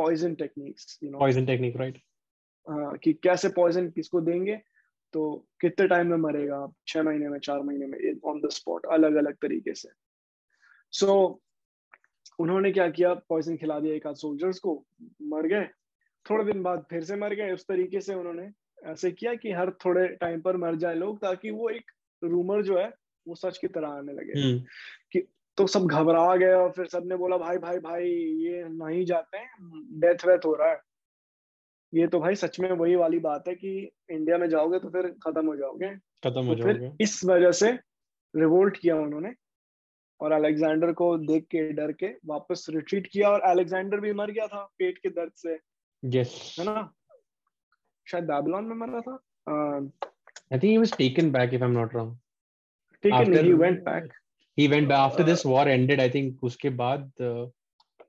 [0.00, 0.98] poison techniques.
[1.04, 1.96] You know, Poison technique, right?
[2.72, 4.60] uh, कि कैसे पॉइजन किसको देंगे?
[5.12, 6.74] तो कितने टाइम में मरेगा आप?
[6.86, 9.88] छह महीने में चार महीने में ऑन द स्पॉट अलग अलग तरीके से।
[10.92, 11.40] सो
[12.26, 13.14] so, उन्होंने क्या किया?
[13.14, 14.86] पॉइजन खिला दिया एक आध सोल्जर्स को
[15.22, 15.68] मर गए।
[16.30, 18.50] थोड़े दिन बाद फिर से मर गए। उस तरीके से उन्होंने
[18.84, 21.90] ऐसे किया कि हर थोड़े टाइम पर मर जाए लोग ताकि वो एक
[22.24, 22.90] रूमर जो है
[23.28, 24.64] वो सच की तरह आने लगे। हम्म।
[25.12, 25.28] कि
[25.58, 28.08] तो सब घबरा गए और फिर सबने बोला भाई भाई भाई
[28.44, 29.48] ये नहीं जाते हैं
[30.00, 30.80] डेथ वेथ हो रहा है।
[31.92, 33.70] ये तो भाई सच में वही वाली बात है कि
[34.10, 37.70] इंडिया में जाओगे तो फिर खत्म हो जाओगे। खत्म हो तो जाओगे। इस वजह से
[38.34, 39.32] रिवोल्ट किया उन्होंने
[40.20, 44.46] और अलेक्जेंडर को देख के डर के वापस रिट्रीट किया और अलेक्जेंडर भी मर गया
[44.46, 45.58] था पेट के दर्द से
[46.02, 46.92] यस है ना?
[48.06, 49.18] शायद बैबलॉन में मरा था।
[50.52, 52.14] I think he was taken back if I'm not wrong.
[53.04, 54.12] Taken he went back
[54.57, 55.99] He went back after Uh, this war ended.
[55.99, 57.45] I think उसके बाद uh,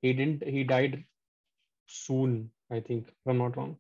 [0.03, 0.97] he didn't he died
[1.89, 2.51] soon.
[2.71, 3.73] I think if I'm not wrong.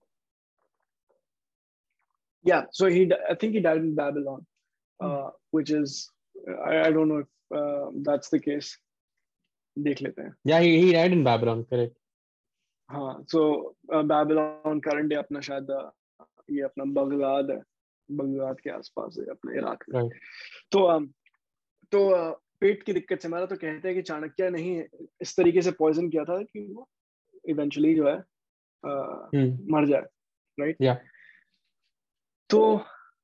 [2.44, 4.40] yeah so he di- i think he died in babylon
[5.00, 5.92] uh, which is
[6.68, 8.70] I, I don't know if uh, that's the case
[9.76, 11.60] देख लेते हैं Yeah, he, he died in Babylon.
[11.70, 11.94] Correct.
[12.88, 13.40] हाँ सो
[14.12, 15.88] Babylon current day अपना शायद uh,
[16.56, 17.60] ये अपना Baghdad है
[18.08, 20.12] Baghdad के आसपास है अपने इराक में Right.
[20.72, 21.06] तो um,
[21.92, 24.81] तो uh, पेट की दिक्कत से। मेरा तो कहते हैं कि चाणक्य नहीं
[25.21, 26.87] इस तरीके से पॉइजन किया था कि वो
[27.45, 28.17] इवेंचुअली जो है
[29.73, 30.05] मर जाए
[30.57, 30.93] राइट या
[32.49, 32.59] तो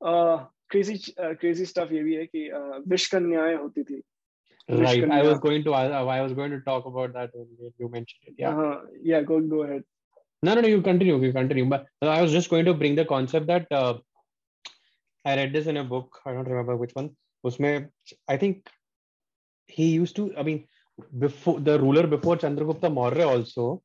[0.02, 2.50] क्रेजी क्रेजी स्टफ़ ये भी है कि
[2.90, 4.02] विष कन्याएँ होती थी।
[4.70, 8.30] Right I was going to I was going to talk about that when you mentioned
[8.30, 9.84] it yeah हाँ yeah go go ahead
[10.44, 13.06] no no no you continue you continue but I was just going to bring the
[13.10, 17.10] concept that I read this in a book I don't remember which one
[17.44, 17.72] उसमें
[18.30, 18.70] I think
[19.68, 20.68] he used to, I mean,
[21.18, 23.82] before the ruler before Chandragupta Maurya also,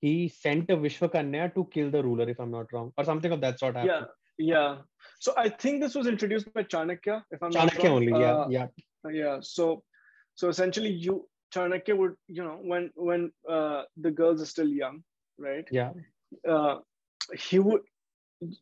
[0.00, 3.40] he sent a Vishwakanya to kill the ruler, if I'm not wrong, or something of
[3.40, 4.06] that sort happened.
[4.38, 4.76] Yeah, yeah.
[5.20, 7.92] So I think this was introduced by Chanakya, if I'm Chanakya not wrong.
[7.92, 8.66] only, yeah, uh, yeah,
[9.10, 9.38] yeah.
[9.40, 9.82] So,
[10.34, 15.02] so essentially, you Chanakya would, you know, when when uh, the girls are still young,
[15.38, 15.66] right?
[15.70, 15.92] Yeah.
[16.46, 16.76] Uh,
[17.34, 17.80] he would,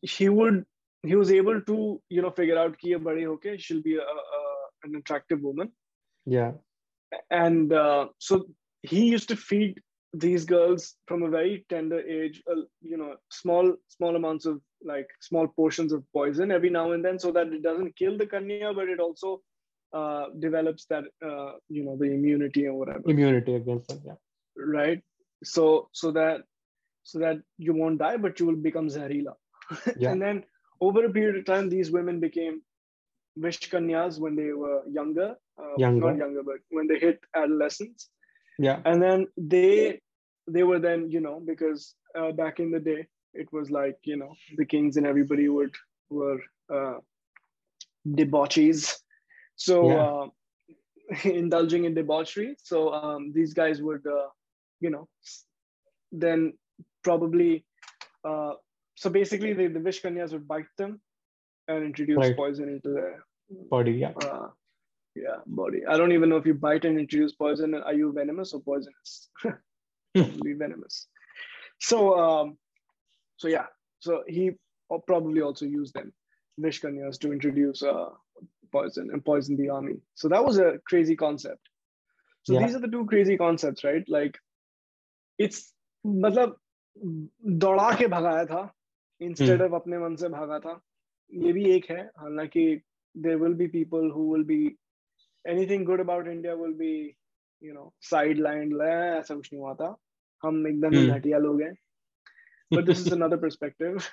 [0.01, 0.65] he would,
[1.03, 4.01] he was able to, you know, figure out ki ye badi hoke, she'll be a,
[4.01, 4.41] a,
[4.83, 5.71] an attractive woman,
[6.25, 6.53] yeah.
[7.29, 8.45] and uh, so
[8.81, 9.79] he used to feed
[10.13, 15.07] these girls from a very tender age, uh, you know, small small amounts of like
[15.21, 18.73] small portions of poison every now and then, so that it doesn't kill the kanya,
[18.73, 19.41] but it also
[19.93, 24.01] uh, develops that uh, you know the immunity or whatever, Immunity against them.
[24.05, 24.13] Yeah.
[24.57, 25.01] right?
[25.43, 26.41] So so that
[27.03, 29.33] so that you won't die, but you will become Zahirila.
[29.97, 30.11] Yeah.
[30.11, 30.43] and then
[30.81, 32.61] over a period of time, these women became
[33.39, 36.07] Vishkanyas when they were younger, uh, Younger.
[36.07, 38.09] not younger, but when they hit adolescence
[38.59, 38.81] Yeah.
[38.85, 39.99] and then they
[40.55, 44.17] they were then you know because uh, back in the day it was like you
[44.21, 45.73] know the kings and everybody would
[46.09, 46.39] were
[46.77, 46.97] uh,
[48.19, 48.93] debauchees
[49.55, 50.03] so Yeah.
[50.03, 50.27] uh,
[51.41, 54.27] indulging in debauchery so um, these guys would uh,
[54.79, 55.07] you know
[56.11, 56.53] then
[57.03, 57.65] probably
[58.23, 58.53] uh,
[58.95, 61.01] so basically the, the vishkanyas would bite them
[61.67, 62.35] and introduce Right.
[62.35, 63.23] poison into their
[63.69, 63.91] Body.
[63.91, 64.13] Yeah.
[64.27, 64.47] uh,
[65.14, 65.80] yeah, body.
[65.88, 67.74] I don't even know if you bite and introduce poison.
[67.74, 69.30] Are you venomous or poisonous?
[70.14, 71.06] probably venomous.
[71.78, 72.56] So, um,
[73.36, 73.66] so yeah.
[74.00, 74.52] So he
[74.90, 76.12] o- probably also used them,
[76.60, 78.10] Vishkanyas, to introduce uh,
[78.72, 79.96] poison and poison the army.
[80.14, 81.68] So that was a crazy concept.
[82.42, 82.66] So Yeah.
[82.66, 84.04] these are the two crazy concepts, right?
[84.08, 84.38] Like,
[85.38, 85.72] it's
[86.06, 86.56] मतलब
[87.62, 88.60] दौड़ा के भगाया था
[89.22, 90.80] instead of अपने मन से भागा था
[91.44, 92.82] ये भी एक है हालांकि
[93.14, 94.76] there will be people who will be
[95.45, 96.93] anything good about India will be
[97.61, 99.95] you know sidelined "ले, ऐसा कुछ नहीं हुआ था
[100.43, 101.15] हम एकदम ही Hmm.
[101.17, 101.73] घटिया लोग हैं
[102.71, 104.05] but this is another perspective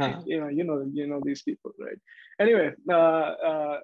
[0.00, 0.12] हाँ.
[0.26, 2.00] you know you know you know these people right
[2.44, 3.78] anyway uh, uh,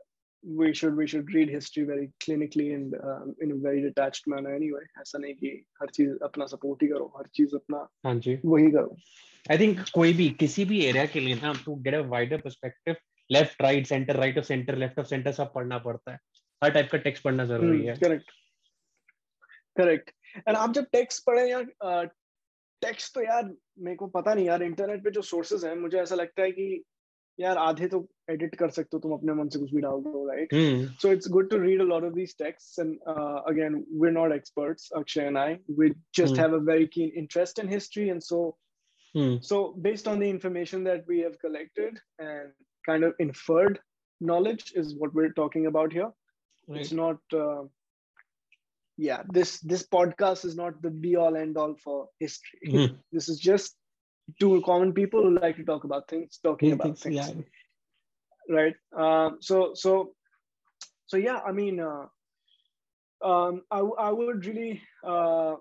[0.44, 4.54] we should we should read history very clinically and uh, in a very detached manner
[4.60, 5.50] anyway ऐसा नहीं कि
[5.82, 8.96] हर चीज़ अपना support ही करो हर चीज़ अपना हाँ जी वही करो
[9.50, 12.94] आई थिंक कोई भी किसी भी एरिया के लिए ना to get a wider perspective
[13.32, 16.18] left right centre right of centre left of centre सब पढ़ना पड़ता है
[16.64, 18.30] हर टाइप का टेक्स्ट पढ़ना ज़रूरी है करेक्ट
[19.76, 20.10] करेक्ट
[20.48, 21.62] एंड आप जब टेक्स्ट पढ़े या
[22.82, 26.14] टेक्स्ट तो यार मेरे को पता नहीं यार इंटरनेट पे जो सोर्सेज हैं मुझे ऐसा
[26.14, 26.84] लगता है कि
[27.40, 30.26] यार आधे तो एडिट कर सकते हो तुम अपने मन से कुछ भी डाल दो
[30.28, 34.34] right hmm good to read a lot of these texts and uh, again we're not
[34.36, 35.48] experts akshay and i
[35.80, 36.42] we just Hmm.
[36.42, 38.40] have a very keen interest in history and so
[39.14, 39.58] hmm so
[39.88, 42.54] based on the information that we have collected and
[42.86, 43.78] kind of inferred
[44.20, 46.10] knowledge is what we're talking about here
[46.68, 46.80] right.
[46.80, 47.62] it's not uh,
[48.96, 52.96] yeah this this podcast is not the be all end all for history mm.
[53.12, 53.76] this is just
[54.40, 57.30] two common people who like to talk about things talking about things yeah.
[58.48, 60.12] right um, so so
[61.06, 62.06] so yeah i mean uh,
[63.24, 65.56] um, I, I would really uh,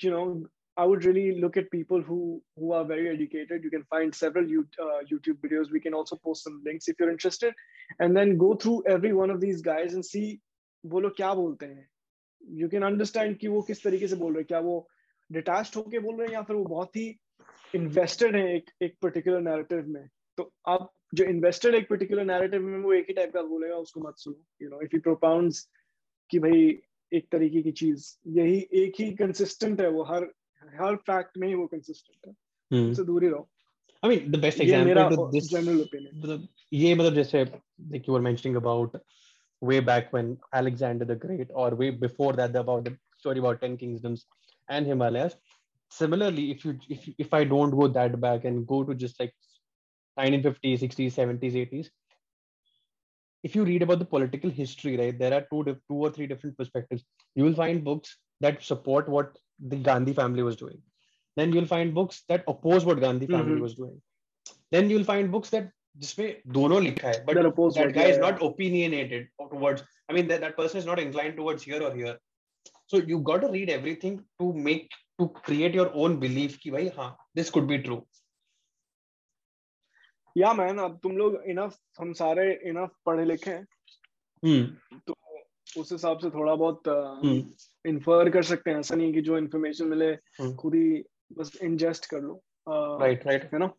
[0.00, 0.44] you know
[0.77, 3.63] I would really look at people who who are very educated.
[3.63, 5.71] You can find several uh, YouTube videos.
[5.71, 7.53] We can also post some links if you're interested,
[7.99, 10.39] and then go through every one of these guys and see
[10.85, 11.87] वो लोग क्या बोलते हैं.
[12.61, 14.47] You can understand कि वो किस तरीके से बोल रहे हैं.
[14.47, 14.87] क्या वो
[15.31, 17.07] डिटैच्ड होके बोल रहे हैं या फिर वो बहुत ही
[17.75, 20.09] इन्वेस्टेड है एक एक पर्टिकुलर नैरेटिव में.
[20.37, 24.07] तो आप जो इन्वेस्टेड एक पर्टिकुलर नैरेटिव में वो एक ही टाइप का बोलेगा उसको
[24.07, 24.43] मत सुनो.
[24.61, 25.63] You know, if he propounds
[26.31, 26.79] कि भाई
[27.13, 30.31] एक तरीके की चीज यही एक ही कंसिस्टेंट है वो हर
[30.81, 33.49] हर फैक्ट में ही वो कंसिस्टेंट है उससे दूर ही रहो
[34.01, 36.47] I mean, the best example to this general opinion.
[36.73, 37.45] ये मतलब जैसे
[37.93, 38.95] like you were mentioning about
[39.69, 43.75] way back when Alexander the Great, or way before that about the story about ten
[43.77, 44.25] kingdoms
[44.69, 45.35] and Himalayas.
[45.89, 49.33] Similarly, if you if if I don't go that back and go to just like
[50.19, 51.89] 1950s, 60s, 70s, 80s,
[53.43, 56.57] if you read about the political history, right, there are two two or three different
[56.57, 57.03] perspectives.
[57.35, 60.81] You will find books that support what the Gandhi family was doing.
[61.35, 63.61] Then you'll find books that oppose what Gandhi family mm-hmm.
[63.61, 64.01] was doing.
[64.71, 68.41] Then you'll find books that जिसमें दोनों लिखा है but that, that guy is not
[68.41, 72.17] opinionated towards I mean that, that person is not inclined towards here or here
[72.87, 76.91] so you got to read everything to make to create your own belief कि भाई
[76.97, 78.01] हाँ this could be true
[80.37, 83.65] या man अब तुम लोग enough हम सारे enough पढ़े लिखे हैं
[84.45, 84.65] hmm.
[85.07, 85.15] तो
[85.78, 86.82] उस हिसाब से थोड़ा बहुत
[87.84, 91.02] इन्फर कर सकते हैं। ऐसा नहीं कि जो इन्फॉर्मेशन मिले हम्म। खुद ही
[91.32, 92.40] बस इंजेस्ट कर लो।
[93.00, 93.70] राइट राइट है ना?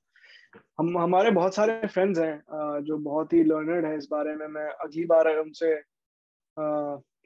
[0.79, 4.67] हम हमारे बहुत सारे फ्रेंड्स हैं जो बहुत ही लर्नर्ड है इस बारे में। मैं
[4.83, 5.73] अगली बार उनसे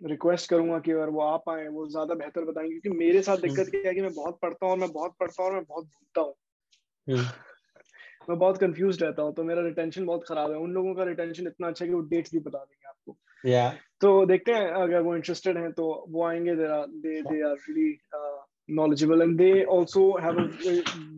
[0.01, 3.59] रिक्वेस्ट करूँगा कि अगर वो आप आए वो ज़्यादा बेहतर बताएँगे। क्योंकि मेरे साथ दिक्कत
[3.59, 5.85] हम्म। क्या है कि मैं बहुत पढ़ता हूँ मैं बहुत पढ़ता हूँ और मैं बहुत
[5.85, 6.33] भूलता हूँ।
[7.07, 7.27] हम्म।
[8.29, 11.47] मैं बहुत कंफ्यूज रहता हूँ तो मेरा रिटेंशन बहुत खराब है। उन लोगों का रिटेंशन
[11.47, 13.17] इतना अच्छा है कि वो डेट्स भी बता देंगे आपको।
[13.49, 13.71] Yeah.
[14.00, 16.66] तो देखते हैं अगर वो इंटरेस्टेड हैं तो वो आएंगे they
[17.04, 17.92] they they are really
[18.68, 20.48] knowledgeable and they also have a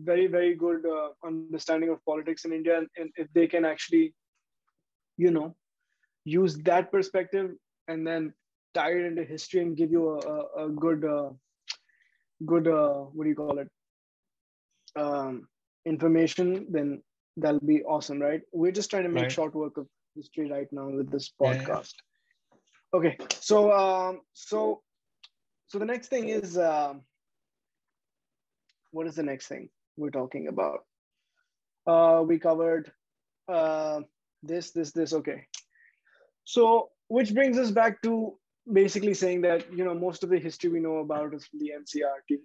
[0.03, 4.13] very very good uh, understanding of politics in india and, and, if they can actually
[5.17, 5.55] you know
[6.25, 7.51] use that perspective
[7.87, 8.33] and then
[8.73, 11.29] tie it into history and give you a, a, a good uh,
[12.45, 13.69] good uh, what do you call it
[14.97, 15.47] um,
[15.85, 17.01] information then
[17.37, 19.31] that'll be awesome right we're just trying to make right.
[19.31, 22.07] short work of history right now with this podcast yeah
[22.94, 24.82] okay so um so
[25.68, 27.02] so the next thing is um
[28.92, 30.80] what is the next thing we're talking about?
[31.86, 32.92] Uh we covered
[33.48, 34.00] uh
[34.42, 35.46] this this this okay.
[36.44, 38.38] So which brings us back to
[38.72, 41.72] basically saying that you know most of the history we know about is from the
[41.80, 42.38] ncrt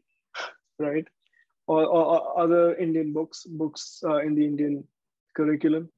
[0.80, 1.08] right?
[1.68, 4.84] Or, or, or other indian books books uh, in the indian
[5.36, 5.90] curriculum.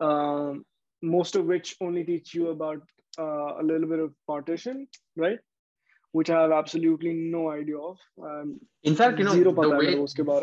[0.00, 0.64] Um,
[1.02, 2.82] most of which only teach you about
[3.18, 4.86] uh, a little bit of partition,
[5.16, 5.38] right?
[6.12, 7.98] Which I have absolutely no idea of.
[8.22, 9.94] Um, In fact, you know, the, way,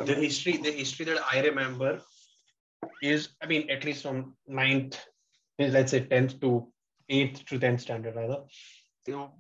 [0.06, 2.02] the history, the history that I remember
[3.02, 5.00] is, I mean, at least from ninth,
[5.60, 6.72] let's say tenth to
[7.10, 8.44] eighth to tenth standard, rather.
[9.08, 9.34] You know,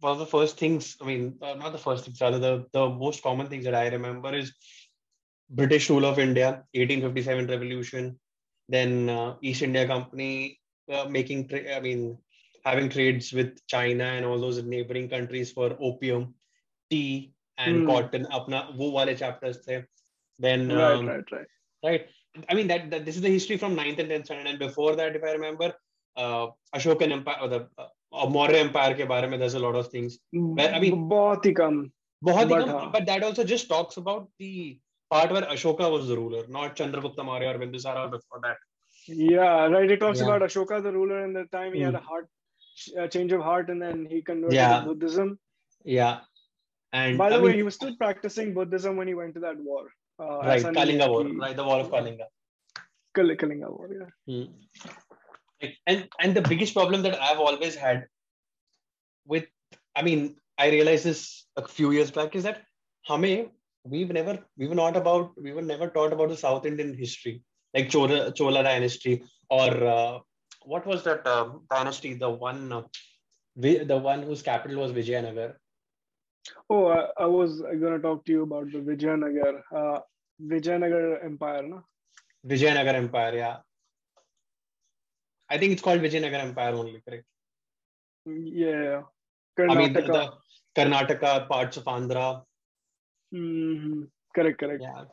[0.00, 2.88] one of the first things, I mean, uh, not the first things, rather the the
[2.88, 4.52] most common things that I remember is
[5.50, 8.18] British rule of India, 1857 revolution,
[8.68, 10.58] then uh, East India Company
[10.92, 12.18] uh, making, tra- I mean,
[12.65, 16.33] having trades with China and all those neighboring countries for opium,
[16.89, 17.87] tea, and mm.
[17.87, 18.25] cotton.
[18.31, 19.85] Apna wo wale chapters the.
[20.39, 21.47] Then um, right, right, right,
[21.83, 22.05] right.
[22.49, 24.47] I mean that, that this is the history from 9th and 10th standard.
[24.47, 25.73] And before that, if I remember,
[26.15, 29.89] uh, Ashokan Empire or the uh, Maurya Empire ke bare mein, there's a lot of
[29.89, 30.19] things.
[30.31, 31.91] Where, I mean, बहुत ही कम.
[32.23, 32.91] बहुत ही कम.
[32.91, 34.79] But that also just talks about the
[35.09, 38.57] part where Ashoka was the ruler, not Chandragupta Maurya or Bindusara before that.
[39.07, 39.89] Yeah, right.
[39.89, 40.25] It talks yeah.
[40.25, 41.85] about Ashoka, the ruler, and the time he mm.
[41.85, 42.27] had a heart
[42.96, 44.80] a change of heart and then he converted yeah.
[44.80, 45.38] to Buddhism.
[45.84, 46.20] Yeah.
[46.92, 49.40] And by the I way, mean, he was still practicing Buddhism when he went to
[49.40, 49.88] that war.
[50.18, 52.26] Uh, right, Kalinga War, right, the War of Kalinga.
[53.14, 54.46] Kal- Kalinga War, yeah.
[55.60, 55.68] Hmm.
[55.86, 58.06] And and the biggest problem that I've always had
[59.26, 59.46] with,
[59.94, 62.62] I mean, I realized this a few years back is that
[63.04, 63.50] hame
[63.84, 67.42] we've never we were not about we were never taught about the South Indian history
[67.74, 70.18] like Chola Chola dynasty or uh,
[70.66, 72.14] what was that uh, dynasty?
[72.14, 72.82] The one, uh,
[73.56, 75.54] the one whose capital was Vijayanagar.
[76.70, 80.00] Oh, I, I was going to talk to you about the Vijayanagar, uh,
[80.42, 81.82] Vijayanagar Empire, no?
[82.46, 83.56] Vijayanagar Empire, yeah.
[85.48, 87.24] I think it's called Vijayanagar Empire only, correct?
[88.26, 89.02] Yeah.
[89.58, 89.70] Karnataka.
[89.70, 90.32] I mean, the, the
[90.76, 92.42] Karnataka, parts of Andhra.
[93.34, 94.02] Mm-hmm.
[94.34, 94.82] Correct, correct.
[94.82, 95.04] Yeah.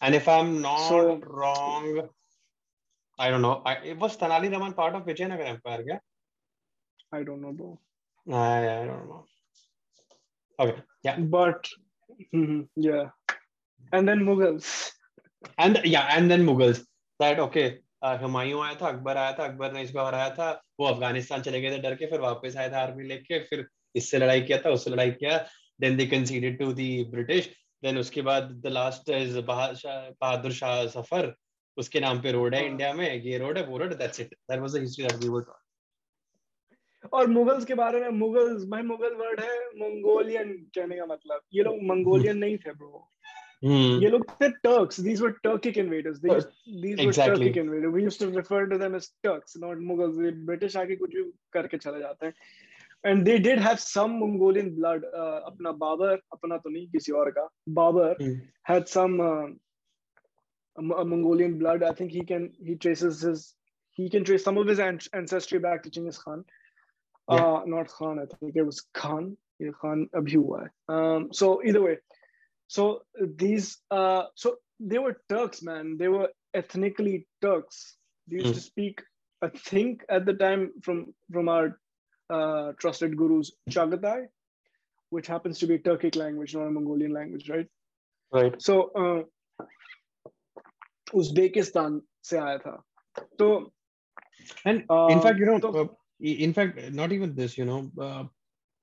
[0.00, 2.08] And if I'm not So- wrong,
[3.18, 3.62] I don't know.
[3.64, 5.98] I, it was Tenali Raman part of Vijayanagar Empire, yeah?
[7.12, 7.78] I don't know, bro.
[8.26, 9.24] I, I don't know.
[10.58, 11.18] Okay, yeah.
[11.18, 11.68] But
[12.34, 13.10] mhm, yeah,
[13.92, 14.90] and then Mughals.
[15.56, 16.84] And yeah, and then Mughals.
[17.20, 20.50] That okay, uh, Humayun आया था अकबर आया था अकबर ने इसको हराया था
[20.80, 23.66] वो अफ़गानिस्तान चले गए थे डर के फिर वापस आया था आर्मी लेके फिर
[23.96, 25.38] इससे लड़ाई किया था उससे लड़ाई किया
[25.80, 27.48] then they conceded to the British
[27.82, 31.34] then उसके बाद the last is Bahadur Shah Zafar
[31.78, 34.34] उसके नाम पे रोड है हाँ। इंडिया में ये रोड है वो road that's it
[34.50, 38.82] that was the history that we were taught और मुगल्स के बारे में मुगल्स भाई
[38.84, 43.08] मुगल वर्ड है मंगोलियन कहने का मतलब। ये लोग मंगोलियन हम्म। नहीं थे ब्रो
[43.64, 44.02] हम्म। Hmm.
[44.02, 46.44] ये लोग थे Turks these were Turkic invaders these
[46.82, 50.30] these were Turkic invaders we used to refer to them as Turks not Mughals the
[50.46, 51.22] British आके कुछ भी
[51.52, 52.34] करके चले जाते हैं।
[53.04, 57.48] And they did have some Mongolian blood अपना बाबर अपना तो नहीं किसी और का।
[57.80, 59.18] बाबर हम्म। Had some
[60.78, 61.82] a Mongolian blood.
[61.82, 63.54] I think he can he traces his
[63.92, 66.44] he can trace some of his an- ancestry back to Genghis Khan.
[67.30, 67.44] Yeah.
[67.44, 68.18] Uh, not Khan.
[68.20, 69.36] I think it was Khan.
[69.82, 70.94] Khan abhi hua hai.
[70.96, 71.98] Um, so either way,
[72.68, 73.02] so
[73.44, 75.96] these uh, so they were Turks, man.
[75.98, 77.96] They were ethnically Turks.
[78.28, 78.52] They used Hmm.
[78.52, 79.02] to speak,
[79.42, 81.00] I think, at the time from
[81.32, 81.80] from our
[82.30, 84.28] uh, trusted gurus Chagatai,
[85.10, 87.68] which happens to be a Turkic language, not a Mongolian language, right?
[88.38, 88.74] right so
[91.14, 92.84] Uzbekistan से आया था।
[93.38, 93.72] तो
[94.66, 95.88] and in fact you know तो uh,
[96.20, 98.24] in fact not even this you know uh,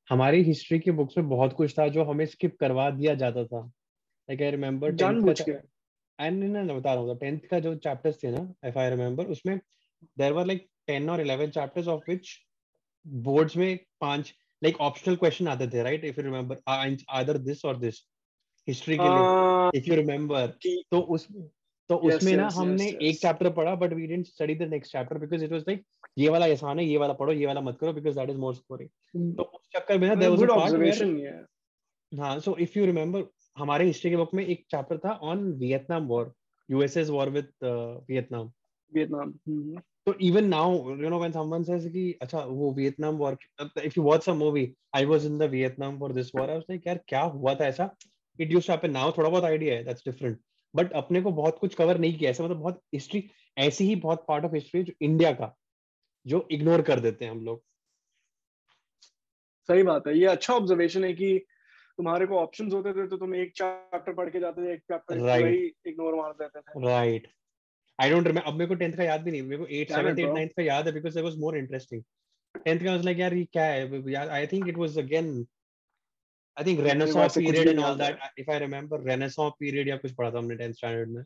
[0.10, 3.60] हमारी history की books में बहुत कुछ था जो हमें स्किप करवा दिया जाता था।
[4.30, 5.52] लाइक आई रिमेम्बर जानबूझ के
[6.20, 9.26] एंड ना ना बता रहा हूँ टेंथ का जो चैप्टर्स थे ना इफ़ आई रिमेम्बर
[9.26, 9.60] उसमें
[10.18, 12.30] देयर वर लाइक 10 और 11 चैप्टर्स ऑफ़ व्हिच
[13.08, 17.78] बोर्ड्स में पाँच लाइक ऑप्शनल क्वेश्चन आते थे right if you remember either this or
[17.78, 17.96] this
[18.68, 21.28] history के लिए। इफ़ यू रिमेम्बर तो उस
[21.90, 24.92] तो Yes, उसमें ना हमने yes, एक चैप्टर पढ़ा but we didn't study the next
[24.92, 25.84] chapter because it was like
[26.18, 28.56] ये वाला आसान है ये वाला पढ़ो ये वाला मत करो because that is more
[28.56, 31.50] scoring तो उस चक्कर में ना देयर वाज अ पार्ट
[32.12, 33.26] हाँ सो इफ़ यू रिमेम्बर
[33.58, 36.34] हमारे हिस्ट्री के बुक में एक चैप्टर था on Vietnam war
[36.70, 38.52] USS war with Vietnam
[38.92, 39.34] Vietnam
[40.08, 44.04] तो even now you know when someone says कि अच्छा वो Vietnam war if you
[44.04, 47.00] watch some movie I was in the Vietnam for this war I was like यार
[47.08, 47.90] क्या हुआ था ऐसा?
[48.40, 50.40] It used to happen now थोड़ा बहुत आइडिया है दैट्स डिफरेंट
[50.76, 54.26] बट अपने को बहुत कुछ कवर नहीं किया ऐसा मतलब बहुत हिस्ट्री ऐसी ही बहुत
[54.28, 55.56] पार्ट ऑफ़ हिस्ट्री जो इंडिया का
[56.26, 57.64] जो इग्नोर कर देते हैं हम लोग।
[59.70, 61.38] सही बात है ये अच्छा ऑब्जर्वेशन है कि
[61.98, 65.20] तुम्हारे को ऑप्शंस होते थे तो तुम एक चैप्टर पढ़ के जाते थे एक चैप्टर
[65.20, 65.72] Right.
[65.88, 67.28] इग्नोर मार देते थे। राइट
[68.00, 70.20] आई डोंट रिमेम्बर अब मेरे को 10th का याद भी नहीं मेरे को 8 7th
[70.20, 72.04] it, 8 9th का याद है because there was more interesting
[72.68, 75.32] 10th का वाज लाइक यार ये क्या है I think it was again
[76.60, 79.00] I think renaissance वैसे कुछ पीरियड भी एंड नहीं ऑल याद that if I remember
[79.00, 81.24] renaissance period या कुछ पढ़ा था हमने 10th स्टैंडर्ड में।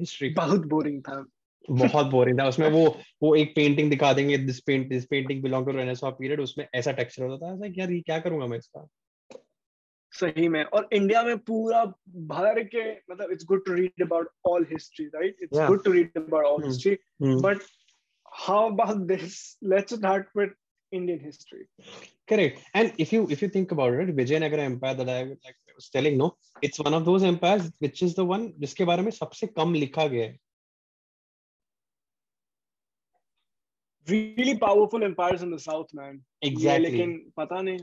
[0.00, 1.26] हिस्ट्री बहुत बोरिंग था।
[1.70, 5.66] बहुत बोरिंग था। उसमें वो वो एक पेंटिंग दिखा देंगे this paint this painting belong
[5.66, 8.88] to renaissance period उसमें ऐसा टेक्सचर होता था लाइक यार ये क्या करूँगा मैं इसका?
[10.12, 14.66] सही में। और इंडिया में पूरा भर के मतलब it's good to read about all
[14.72, 16.64] history right it's good to read about all.
[16.64, 16.98] History.
[17.22, 17.58] But
[18.46, 19.56] how about this?
[19.72, 20.50] Let's start with
[20.92, 21.66] Indian history.
[22.28, 22.60] Correct.
[22.74, 25.88] And if you if you think about it, Vijayanagara Empire that I like I was
[25.90, 29.46] telling, no, it's one of those empires which is the one जिसके बारे में सबसे
[29.46, 30.38] कम लिखा गया है.
[34.06, 36.20] Really powerful empires in the south, man.
[36.42, 36.82] Exactly.
[36.90, 37.78] लेकिन पता नहीं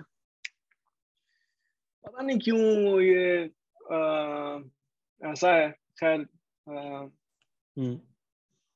[2.05, 3.43] पता नहीं क्यों ये
[3.91, 6.25] अ, ऐसा है खैर
[7.77, 7.95] Hmm.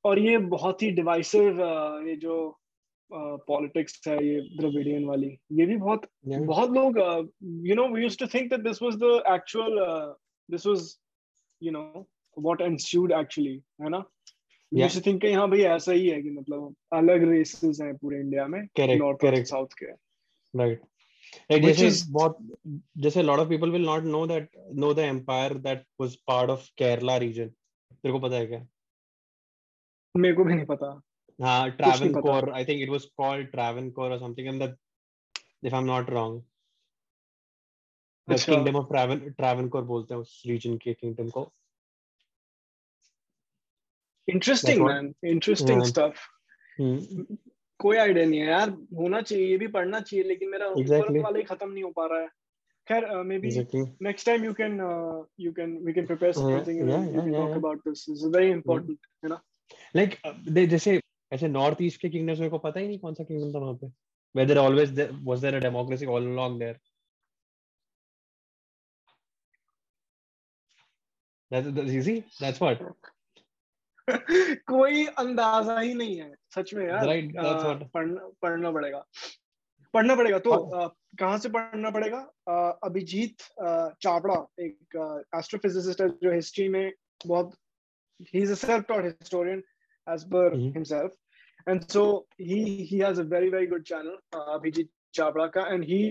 [0.05, 1.59] और ये बहुत ही डिवाइसिव
[2.07, 2.35] ये जो
[3.11, 6.45] पॉलिटिक्स है ये द्रविडियन वाली ये भी बहुत Yeah.
[6.47, 6.97] बहुत लोग
[7.67, 9.79] you know we used to think that this was the actual
[10.49, 10.97] this was
[11.61, 11.83] you know
[12.37, 14.03] what ensued actually है ना
[14.71, 14.81] Yeah.
[14.81, 18.19] यूज्ड टू थिंक कि हाँ भाई ऐसा ही है कि मतलब अलग रेसेस हैं पूरे
[18.19, 19.43] इंडिया में नॉर्थ और.
[19.43, 19.91] साउथ के
[20.53, 20.79] Right.
[21.51, 22.37] Like Which जैसे is- बहुत
[22.97, 24.45] जैसे a lot of people will not know that
[24.81, 27.49] know the empire that was part of Kerala region.
[27.91, 28.59] तेरे को पता है क्या?
[30.15, 30.89] मेरे को भी नहीं पता
[31.41, 32.53] हाँ, नहीं पता। Travancore.
[32.53, 34.47] I think it was called Travancore or something.
[34.47, 34.75] And that,
[35.61, 36.43] if I'm not wrong,
[38.27, 41.51] the अच्छा। kingdom of Travan Travancore बोलते हैं उस region के kingdom को.
[44.29, 45.87] Interesting man interesting Yeah.
[45.91, 46.25] Stuff
[46.79, 46.97] Hmm.
[47.79, 51.21] कोई आइडिया नहीं है यार होना चाहिए ये भी पढ़ना चाहिए लेकिन मेरा Exactly.
[51.23, 52.27] वाला ही खत्म नहीं हो पा रहा है
[52.87, 53.83] खैर maybe Exactly.
[54.07, 57.13] next time you can uh, you can we can prepare Yeah, something and yeah, we
[57.13, 57.61] yeah, can yeah, talk yeah.
[57.61, 59.39] about this this is very important you know
[59.93, 60.99] Like uh, they जैसे
[61.31, 63.73] ऐसे north east के kingdoms मेरे को पता ही नहीं कौन सा kingdom था वहाँ
[63.81, 63.91] पे
[64.35, 66.75] whether always there, was there a democracy all along there
[71.51, 72.25] That's, that's easy.
[72.39, 72.81] That's what.
[74.67, 77.83] कोई अंदाज़ा ही नहीं है सच में यार Right, that's आ, what.
[77.93, 79.03] पढ़ना पढ़ना पड़ेगा
[79.93, 80.87] पढ़ना पड़ेगा तो हाँ।
[81.19, 82.19] कहाँ से पढ़ना पड़ेगा
[82.83, 83.41] अभिजीत
[84.01, 86.91] चावड़ा एक एस्ट्रोफिजिसिस्ट है जो हिस्ट्री में
[87.25, 87.55] बहुत
[88.33, 89.63] ही is a self taught historian
[90.14, 90.72] as per Mhm.
[90.74, 92.04] Himself and so
[92.40, 94.18] he he has a very very good channel
[94.58, 96.02] Abhijit Chavda का and he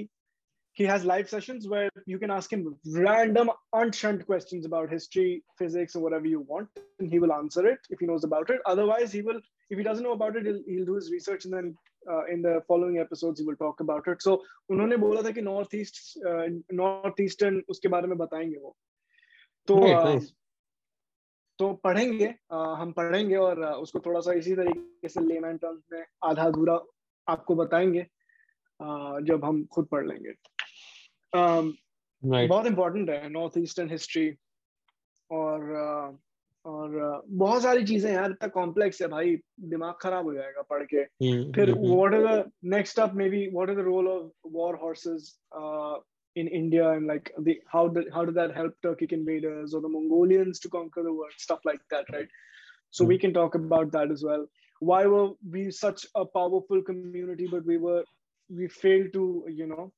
[0.79, 2.61] he has live sessions where you can ask him
[3.05, 7.89] random unshunt questions about history physics or whatever you want and he will answer it
[7.95, 9.41] if he knows about it otherwise he will
[9.75, 11.67] if he doesn't know about it he'll, he'll do his research and then
[12.11, 14.37] uh, in the following episodes he will talk about it so
[14.75, 15.99] उन्होंने बोला था कि north east
[16.83, 18.75] north eastern उसके बारे में बताएंगे वो
[19.67, 20.31] तो Right, uh, nice.
[21.58, 26.04] तो पढ़ेंगे uh, हम पढ़ेंगे और उसको थोड़ा सा इसी तरीके से लेमैन टर्म्स में
[26.24, 26.78] आधा अधूरा
[27.26, 28.02] आपको बताएँगे
[28.80, 30.34] uh, जब हम खुद पढ़ लेंगे
[31.32, 31.72] um,
[32.22, 32.48] Right.
[32.48, 34.28] बहुत इम्पोर्टेंट है नॉर्थ ईस्टर्न हिस्ट्री
[35.30, 35.60] और
[36.64, 41.04] और बहुत सारी चीज़ें यार इतना कॉम्प्लेक्स है भाई दिमाग खराब हो जाएगा पढ़ के
[41.04, 41.72] Hmm, फिर.
[41.72, 45.28] What are the next up maybe what are the role of war horses
[46.35, 49.89] in India and like the how did how did that help Turkic invaders or the
[49.89, 52.27] Mongolians to conquer the world, stuff like that, right?
[52.91, 54.45] So we can talk about that as well.
[54.79, 58.03] Why were we such a powerful community, but we were
[58.49, 59.91] we failed to you know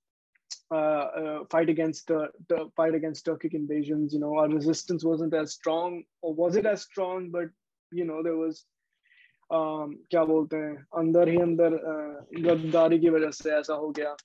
[0.71, 4.13] uh, uh, fight against the, the fight against Turkic invasions.
[4.13, 7.29] You know, our resistance wasn't as strong, or was it as strong?
[7.29, 7.49] But
[7.91, 8.65] you know, there was
[9.51, 14.15] um, क्या बोलते हैं अंदर ही अंदर uh, गद्दारी की वजह से ऐसा हो गया.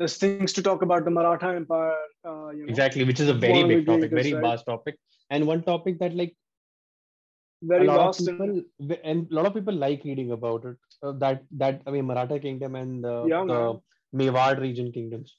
[0.00, 1.94] there's things to talk about the Maratha Empire.
[2.26, 4.42] Uh, you know, Exactly, which is a very One of the big topic, very right?
[4.42, 4.96] vast topic,
[5.28, 6.34] and one topic that like
[7.62, 10.64] very a lot vast of and people and a lot of people like reading about
[10.64, 10.76] it.
[11.02, 13.80] Uh, that that I mean, Maratha kingdom and uh, Yeah, the man.
[14.14, 15.36] Mewar region kingdoms.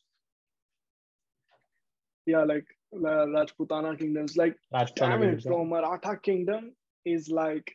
[2.27, 4.37] yeah, like uh, Rajputana kingdoms.
[4.37, 5.63] Like, Rajputana damn it, yeah.
[5.63, 7.73] Maratha kingdom is like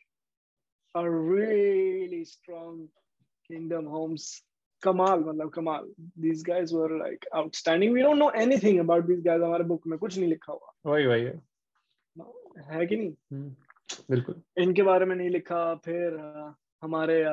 [0.95, 2.87] a really strong
[3.47, 3.85] kingdom.
[3.85, 4.41] Homes,
[4.81, 5.85] Kamal, मतलब Kamal.
[6.23, 7.93] These guys were like outstanding.
[7.93, 9.41] We don't know anything about these guys.
[9.41, 11.39] हमारे book में कुछ नहीं लिखा हुआ। वही वही है।
[12.71, 13.11] है कि नहीं?
[13.31, 13.49] हम्म,
[14.09, 16.17] बिल्कुल। इनके बारे में नहीं लिखा। फिर
[16.83, 17.23] हमारे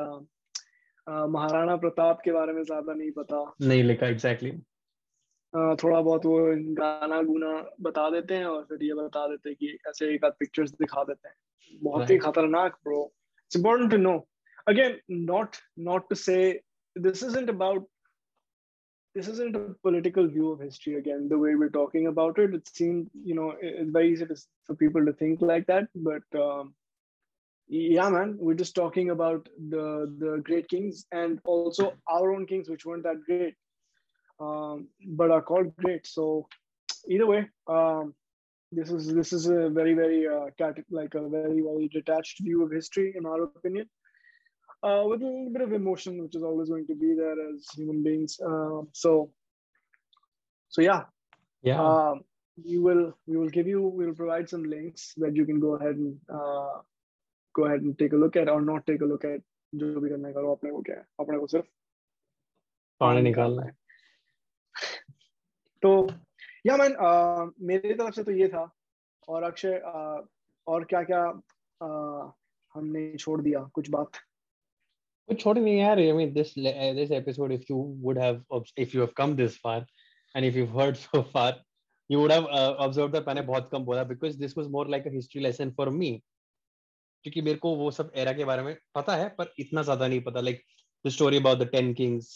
[1.06, 6.38] महाराणा प्रताप के बारे में ज़्यादा नहीं पता। नहीं लिखा एग्जैक्टली अ, थोड़ा बहुत वो
[6.74, 10.32] गाना गुना बता देते हैं और फिर ये बता देते हैं कि ऐसे एक आध
[10.38, 14.16] पिक्चर्स दिखा देते हैं। बहुत ही खतरनाक bro it's important to know
[14.68, 16.36] again not not to say
[16.98, 17.84] this isn't about
[19.16, 22.68] this isn't a political view of history again the way we're talking about it it
[22.68, 24.26] seems you know it's very easy
[24.66, 26.74] for people to think like that but um,
[27.68, 29.84] yeah man we're just talking about the
[30.22, 33.54] the great kings and also our own kings which weren't that great
[34.40, 36.06] um, but are called great.
[36.06, 36.46] So
[37.08, 38.14] either way, um,
[38.72, 40.46] this is this is a very very uh,
[40.90, 43.88] like a very very detached view of history, in our opinion,
[44.83, 47.67] uh, with a little bit of emotion, which is always going to be there as
[47.75, 48.39] human beings.
[48.45, 49.31] Um so
[50.69, 51.03] so yeah,
[51.63, 52.21] yeah um,
[52.65, 55.75] we will we will give you we will provide some links that you can go
[55.75, 56.75] ahead and uh,
[57.53, 59.41] go ahead and take a look at or not take a look at.
[59.75, 61.65] जो भी करने का अपने को क्या है अपने को सिर्फ
[62.99, 63.71] पानी निकालना है
[65.81, 65.91] तो
[66.67, 66.95] या मैन
[67.67, 68.63] मेरी तरफ से तो ये था
[69.29, 70.27] और अक्षय uh,
[70.67, 71.21] और क्या क्या
[71.83, 72.31] uh,
[72.73, 74.11] हमने छोड़ दिया कुछ बात
[75.28, 78.42] कुछ छोड़ नहीं यार I mean this le- uh, this episode if you would have
[78.50, 79.86] obs- if you have come this far
[80.34, 81.54] and if you've heard so far
[82.08, 85.06] you would have uh, observed that मैंने बहुत कम बोला because this was more like
[85.06, 86.10] a history lesson for me
[87.24, 90.20] क्योंकि मेरे को वो सब era के बारे में पता है पर इतना ज़्यादा नहीं
[90.22, 90.60] पता like
[91.04, 92.28] the story about the 10 kings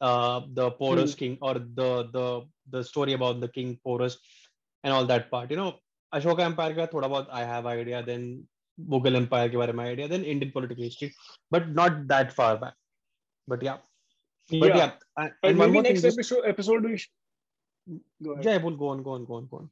[0.00, 2.26] uh the Porus king or the the
[2.74, 4.16] the story about the king Porus
[4.84, 5.72] and all that part you know
[6.18, 8.24] Ashoka empire का थोड़ा बहुत I have idea then
[8.88, 11.12] Mughal empire के बारे में idea then Indian political history
[11.50, 12.74] but not that far back.
[13.48, 13.78] But yeah,
[14.50, 15.92] but yeah, and, and and one maybe more thing.
[15.94, 17.10] next Just, episode episode we sh-
[18.22, 19.70] go ahead yeah, we'll go on, go on, go on, go on.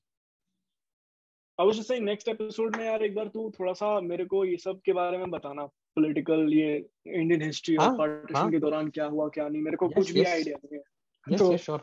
[1.59, 4.45] I was just saying next episode में यार एक बार तू थोड़ा सा मेरे को
[4.45, 5.65] ये सब के बारे में बताना
[5.99, 6.75] पॉलिटिकल ये
[7.07, 9.95] इंडियन हिस्ट्री और हाँ, पार्टीशन हाँ। के दौरान क्या हुआ क्या नहीं मेरे को Yes,
[9.95, 10.29] कुछ भी yes.
[10.33, 11.81] आइडिया नहीं है So- yes, sure.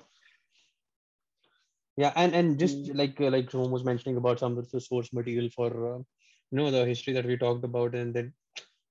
[1.98, 2.96] Yeah, and and just Mm.
[3.02, 6.00] like uh, like Jerome was mentioning about some of the source material for uh,
[6.51, 8.33] you know the history that we talked about, and then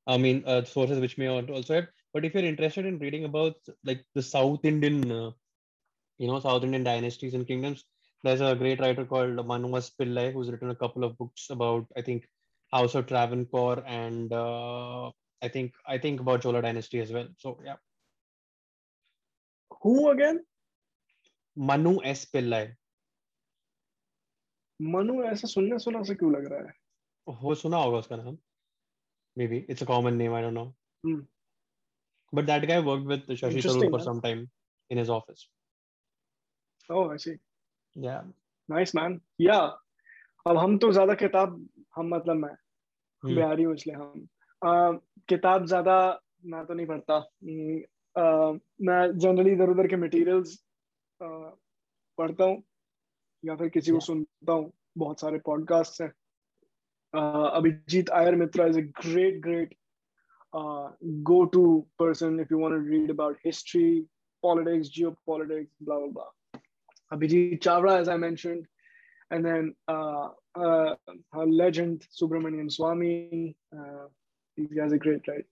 [0.08, 1.88] I mean uh, sources which may al- also have.
[2.14, 5.32] But if you're interested in reading about like the South Indian, uh,
[6.18, 7.86] you know, South Indian dynasties and kingdoms,
[8.24, 12.02] there's a great writer called Manuas Pillai who's written a couple of books about I
[12.02, 12.28] think
[12.74, 15.12] House of Travancore and uh,
[15.42, 17.28] I think I think about Chola dynasty as well.
[17.38, 17.76] So yeah,
[19.82, 20.44] who again
[21.56, 22.76] Manu S Pillai.
[24.82, 26.74] Manu ऐसा सुनने सुना से क्यों लग रहा है
[27.27, 28.37] हो सुना होगा उसका नाम।
[29.47, 30.65] Maybe it's a common name I don't know.
[32.33, 34.47] But that guy worked with Shashi Tharoor for some time
[34.91, 35.49] in his office
[36.91, 37.39] oh I see
[37.97, 38.21] yeah
[38.69, 39.59] nice man या
[40.47, 42.55] अब हम तो ज़्यादा किताब हम मतलब मैं
[43.23, 43.35] Hmm.
[43.35, 44.99] बिहारी हूँ इसलिए हम।
[45.29, 45.95] किताब ज़्यादा
[46.45, 50.53] मैं तो नहीं पढ़ता। हम्म, मैं जनरली इधर उधर के मटेरियल्स
[51.21, 52.63] पढ़ता हूँ
[53.43, 56.13] या फिर किसी को सुनता हूँ। बहुत सारे पॉडकास्ट हैं।
[57.14, 57.20] अ,
[57.60, 59.76] Abhijit Iyer Mitra is a great great
[61.30, 61.62] go to
[62.02, 63.90] person if you want to read about history
[64.44, 66.62] politics geopolitics blah blah blah
[67.16, 68.64] abhijit chavra as i mentioned
[69.36, 70.26] and then uh,
[70.68, 70.96] uh,
[71.44, 73.12] a legend subramanian swami
[73.78, 74.06] uh,
[74.58, 75.48] these guys are great right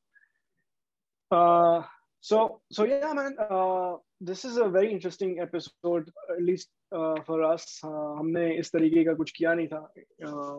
[1.32, 1.78] uh,
[2.24, 3.91] so so yeah man uh,
[4.32, 6.70] this is a very interesting episode at least
[7.01, 9.84] uh, for us uh, हमने इस तरीके का कुछ किया नहीं था
[10.32, 10.57] uh,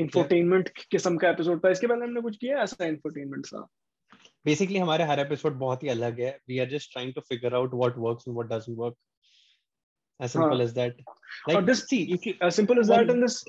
[0.00, 3.66] infotainment किस्म का एपिसोड था इसके पहले हमने कुछ किया ऐसा infotainment सा
[4.46, 7.74] बेसिकली हमारे हर एपिसोड बहुत ही अलग है we are just trying to figure out
[7.74, 8.96] what works and what doesn't work
[10.20, 10.64] as simple हाँ.
[10.64, 10.94] as that
[11.48, 13.44] or like this see if you as simple as that One- and this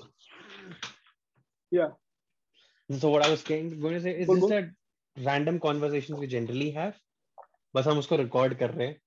[1.72, 1.90] yeah
[2.90, 4.72] so what i was going, going to say is just that
[5.18, 7.02] random conversations we generally have
[7.76, 9.00] बस हम उसको record कर रहे हैं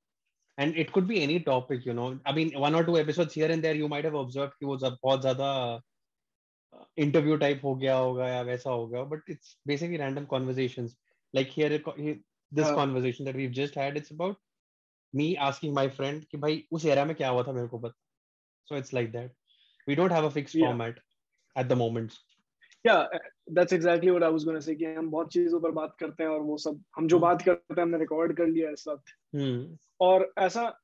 [0.58, 3.50] and it could be any topic you know i mean one or two episodes here
[3.54, 5.50] and there you might have observed कि वो बहुत ज़्यादा
[6.98, 10.88] इंटरव्यू टाइप हो गया होगा या वैसा हो गया but it's basically random conversation
[11.34, 11.78] like here
[12.54, 14.36] this conversation that we've just had it's about
[15.14, 17.98] me asking my friend कि भाई उस एरिया में क्या हुआ था मेरे को पता
[18.68, 19.32] so it's like that
[19.88, 21.00] we don't have a fix format
[21.58, 22.10] at the moment
[22.86, 23.10] yeah
[23.50, 26.30] that's exactly what I was gonna say कि हम बहुत चीज़ों पर बात करते हैं
[26.30, 27.24] और वो सब हम जो hmm.
[27.24, 29.02] बात करते हैं हमने रिकॉर्ड कर लिया है सब।
[29.36, 29.78] hmm.
[30.00, 30.80] और ऐसा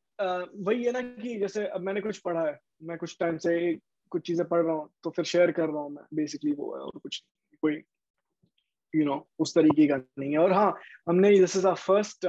[0.56, 3.78] वही है ना कि जैसे अब मैंने कुछ पढ़ा है मैं कुछ टाइम से
[4.14, 6.80] कुछ चीज़ें पढ़ रहा हूँ तो फिर शेयर कर रहा हूँ मैं बेसिकली वो है
[6.82, 7.22] और कुछ
[7.62, 7.82] कोई
[8.94, 10.70] यू नो उस तरीके का नहीं है। और हाँ
[11.08, 12.26] हमने this is our first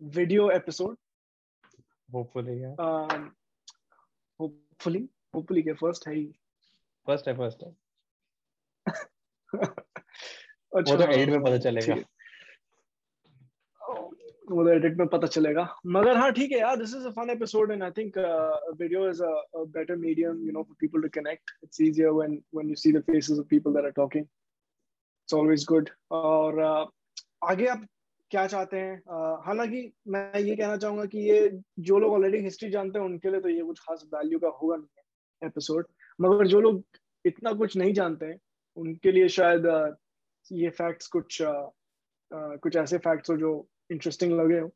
[0.00, 0.96] video episode
[2.08, 2.74] yeah
[4.40, 6.24] hopefully hopefully के फ़र्स्ट है ही।
[7.06, 7.70] First है first है।
[10.76, 11.94] अच्छा। वो तो edit में पता चलेगा।
[14.50, 17.72] वो एडिट में पता चलेगा। मगर हाँ ठीक है यार this is a fun episode
[17.72, 18.18] and I think
[18.80, 22.68] video is a better medium you know for people to connect it's easier when when
[22.68, 26.86] you see the faces of people that are talking it's always good और uh,
[27.50, 27.86] आगे आप
[28.30, 29.02] क्या चाहते हैं?
[29.02, 33.30] Uh, हालाँकि मैं ये कहना चाहूँगा कि ये जो लोग ऑलरेडी हिस्ट्री जानते हैं उनके
[33.30, 35.86] लिए तो ये कुछ खास वैल्यू का होगा नहीं एपिसोड
[36.20, 36.84] मगर जो लोग
[37.24, 38.38] इतना कुछ नहीं जानते हैं
[38.76, 39.94] उनके लिए शायद uh,
[40.52, 41.66] ये फैक्ट्स कुछ uh,
[42.30, 44.70] uh, कुछ ऐसे फैक्ट्स हो जो इंटरेस्टिंग लगे हो।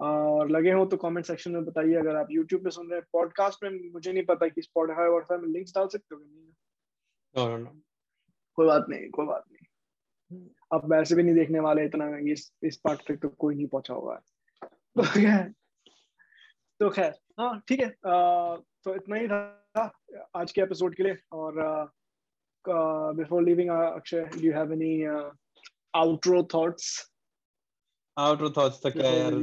[0.00, 3.06] और लगे हो तो कमेंट सेक्शन में बताइए अगर आप YouTube पे सुन रहे हैं।
[3.12, 6.52] पॉडकास्ट में मुझे नहीं पता कि स्पॉटिफाई वॉटिफाई में लिंक्स डाल सकते हो कि नहीं।
[7.34, 7.80] No no no.
[8.58, 12.76] कोई बात नहीं कोई बात नहीं। अब वैसे भी नहीं देखने वाले इतना इस इस
[12.84, 14.20] पार्ट तक तो कोई नहीं पहुँचा हुआ है
[14.96, 15.52] तो खैर
[16.80, 19.90] तो खैर हाँ ठीक है। अह, तो इतना ही था
[20.36, 21.54] आज के एपिसोड के लिए। और
[22.64, 25.02] before leaving Akshay do you have any
[25.94, 26.86] outro thoughts
[28.25, 29.35] outro thoughts तक क्या यार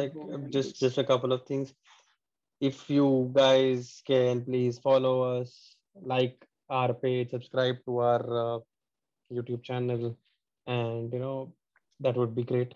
[0.00, 1.72] like uh, just just a couple of things
[2.60, 5.52] if you guys can please follow us
[6.12, 8.58] like our page subscribe to our uh,
[9.30, 10.16] youtube channel
[10.66, 11.52] and you know
[12.00, 12.74] that would be great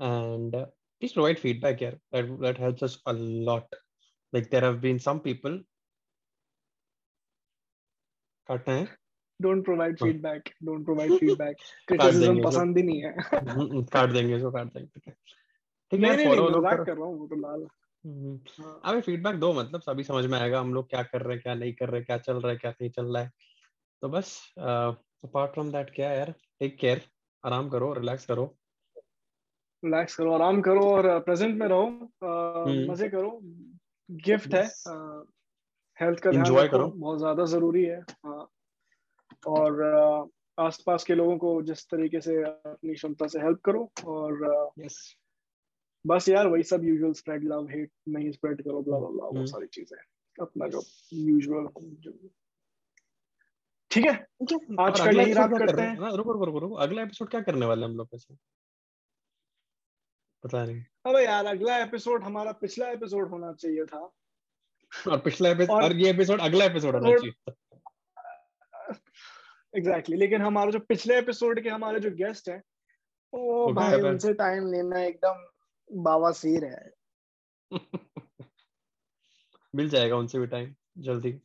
[0.00, 0.66] and uh,
[1.00, 3.80] please provide feedback here that that helps us a lot
[4.32, 5.58] like there have been some people
[8.48, 8.86] काटना है
[9.39, 9.97] don't provide.
[9.99, 13.13] Feedback don't provide feedback criticism पसंद ही नहीं है।
[13.49, 15.11] हम्म, काट देंगे इसको काट देंगे।
[15.91, 17.67] ठीक है। फॉलो लोग कर। रहा हूँ वो तो लाल
[18.03, 21.33] हम्म, हाँ। हमें फीडबैक दो मतलब सभी समझ में आएगा हम लोग क्या कर रहे
[21.33, 23.31] हैं क्या नहीं कर रहे क्या चल रहा है क्या नहीं चल रहा है।
[24.01, 24.29] तो बस
[24.59, 26.33] अपार्ट फ्रॉम दैट क्या यार?
[26.59, 27.01] टेक केयर
[27.43, 28.45] आराम करो रिलैक्स करो।
[29.83, 33.39] रिलैक्स करो आराम करो और प्रेजेंट में रहो। हम्म। मज़े करो।
[34.09, 34.63] गिफ्ट है।
[35.97, 38.47] हेल्थ का ध्यान रखो। करो। बहुत ज़्यादा ज़रूरी है। हाँ।
[39.47, 39.83] और
[40.59, 44.45] आसपास के लोगों को जिस तरीके से अपनी क्षमता से हेल्प करो और
[44.79, 45.15] यस
[46.07, 49.35] बस यार वही सब यूजुअल स्प्रेड लव हेट नहीं स्प्रेड करो ब्ला ब्ला ब्ला वो
[49.35, 49.97] हम्म। सारी चीज़ें।
[50.41, 50.83] अपना जो
[51.13, 51.67] यूजुअल
[53.91, 54.27] ठीक है?
[54.79, 57.85] आज का यही रात करते हैं। ना रुको रुको रुको अगला एपिसोड क्या करने वाले
[57.85, 58.35] हम लोग वैसे?
[60.43, 63.99] पता नहीं। अबे यार अगला एपिसोड हमारा पिछला एपिसोड होना चाहिए था।
[65.11, 67.53] और पिछला एपिसोड और- और ये एपिसोड अगला एपिसोड होना चाहिए
[69.77, 70.15] exactly.
[70.15, 72.63] लेकिन हमारे जो पिछले एपिसोड के हमारे जो गेस्ट हैं
[73.33, 75.47] ओ okay, भाई उनसे टाइम लेना एकदम
[76.01, 76.91] बावासीर है।
[79.75, 81.39] मिल जाएगा उनसे भी टाइम जल्दी।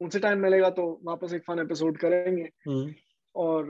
[0.00, 2.94] उनसे टाइम मिलेगा तो वापस एक फन एपिसोड करेंगे। हम्म।
[3.34, 3.68] और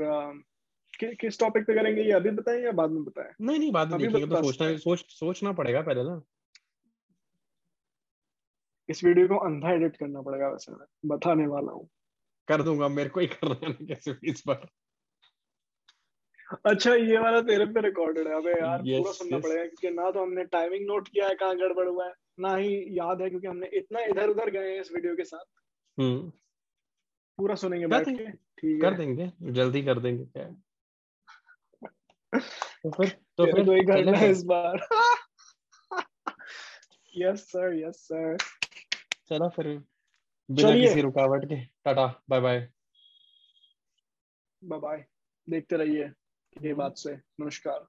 [1.01, 3.33] कि, किस टॉपिक पे करेंगे ये अभी बताएँ या बाद में बताएँ?
[3.41, 6.23] नहीं नहीं बाद में देखिएगा तो सोचना सोच सोचना पड़ेगा पहले ना।
[8.89, 11.89] इस वीडियो को अंधा एडिट करना पड़ेगा वैसे मैं बताने वाला हूँ।
[12.49, 14.67] कर दूँगा मेरे को ही करना ना कैसे इस बार।
[16.67, 19.45] अच्छा ये वाला तेरे पे रिकॉर्डेड है। अबे यार Yes, पूरा सुनना yes.
[19.45, 22.75] पड़ेगा क्योंकि ना तो हमने टाइमिंग नोट किया है कहाँ गड़बड़ हुआ है ना ही
[22.99, 25.45] याद है क्योंकि हमने इतना इधर उधर गए हैं इस वीडियो के साथ।
[25.99, 26.31] हम्म।
[27.39, 30.45] पूरा सुनेंगे कर बैठ के ठीक कर देंगे जल्दी कर देंगे क्या?
[32.33, 33.09] तो फिर
[33.39, 34.87] तो फिर को ही चले करना इस बार।
[37.15, 38.37] यस सर यस सर
[39.29, 39.67] चलो फिर।
[40.51, 42.69] बिना चलिए। किसी रुकावट के। Tata bye bye
[44.65, 45.05] bye bye
[45.51, 46.05] देखते रहिए
[46.63, 47.87] ये बात से। नमस्कार।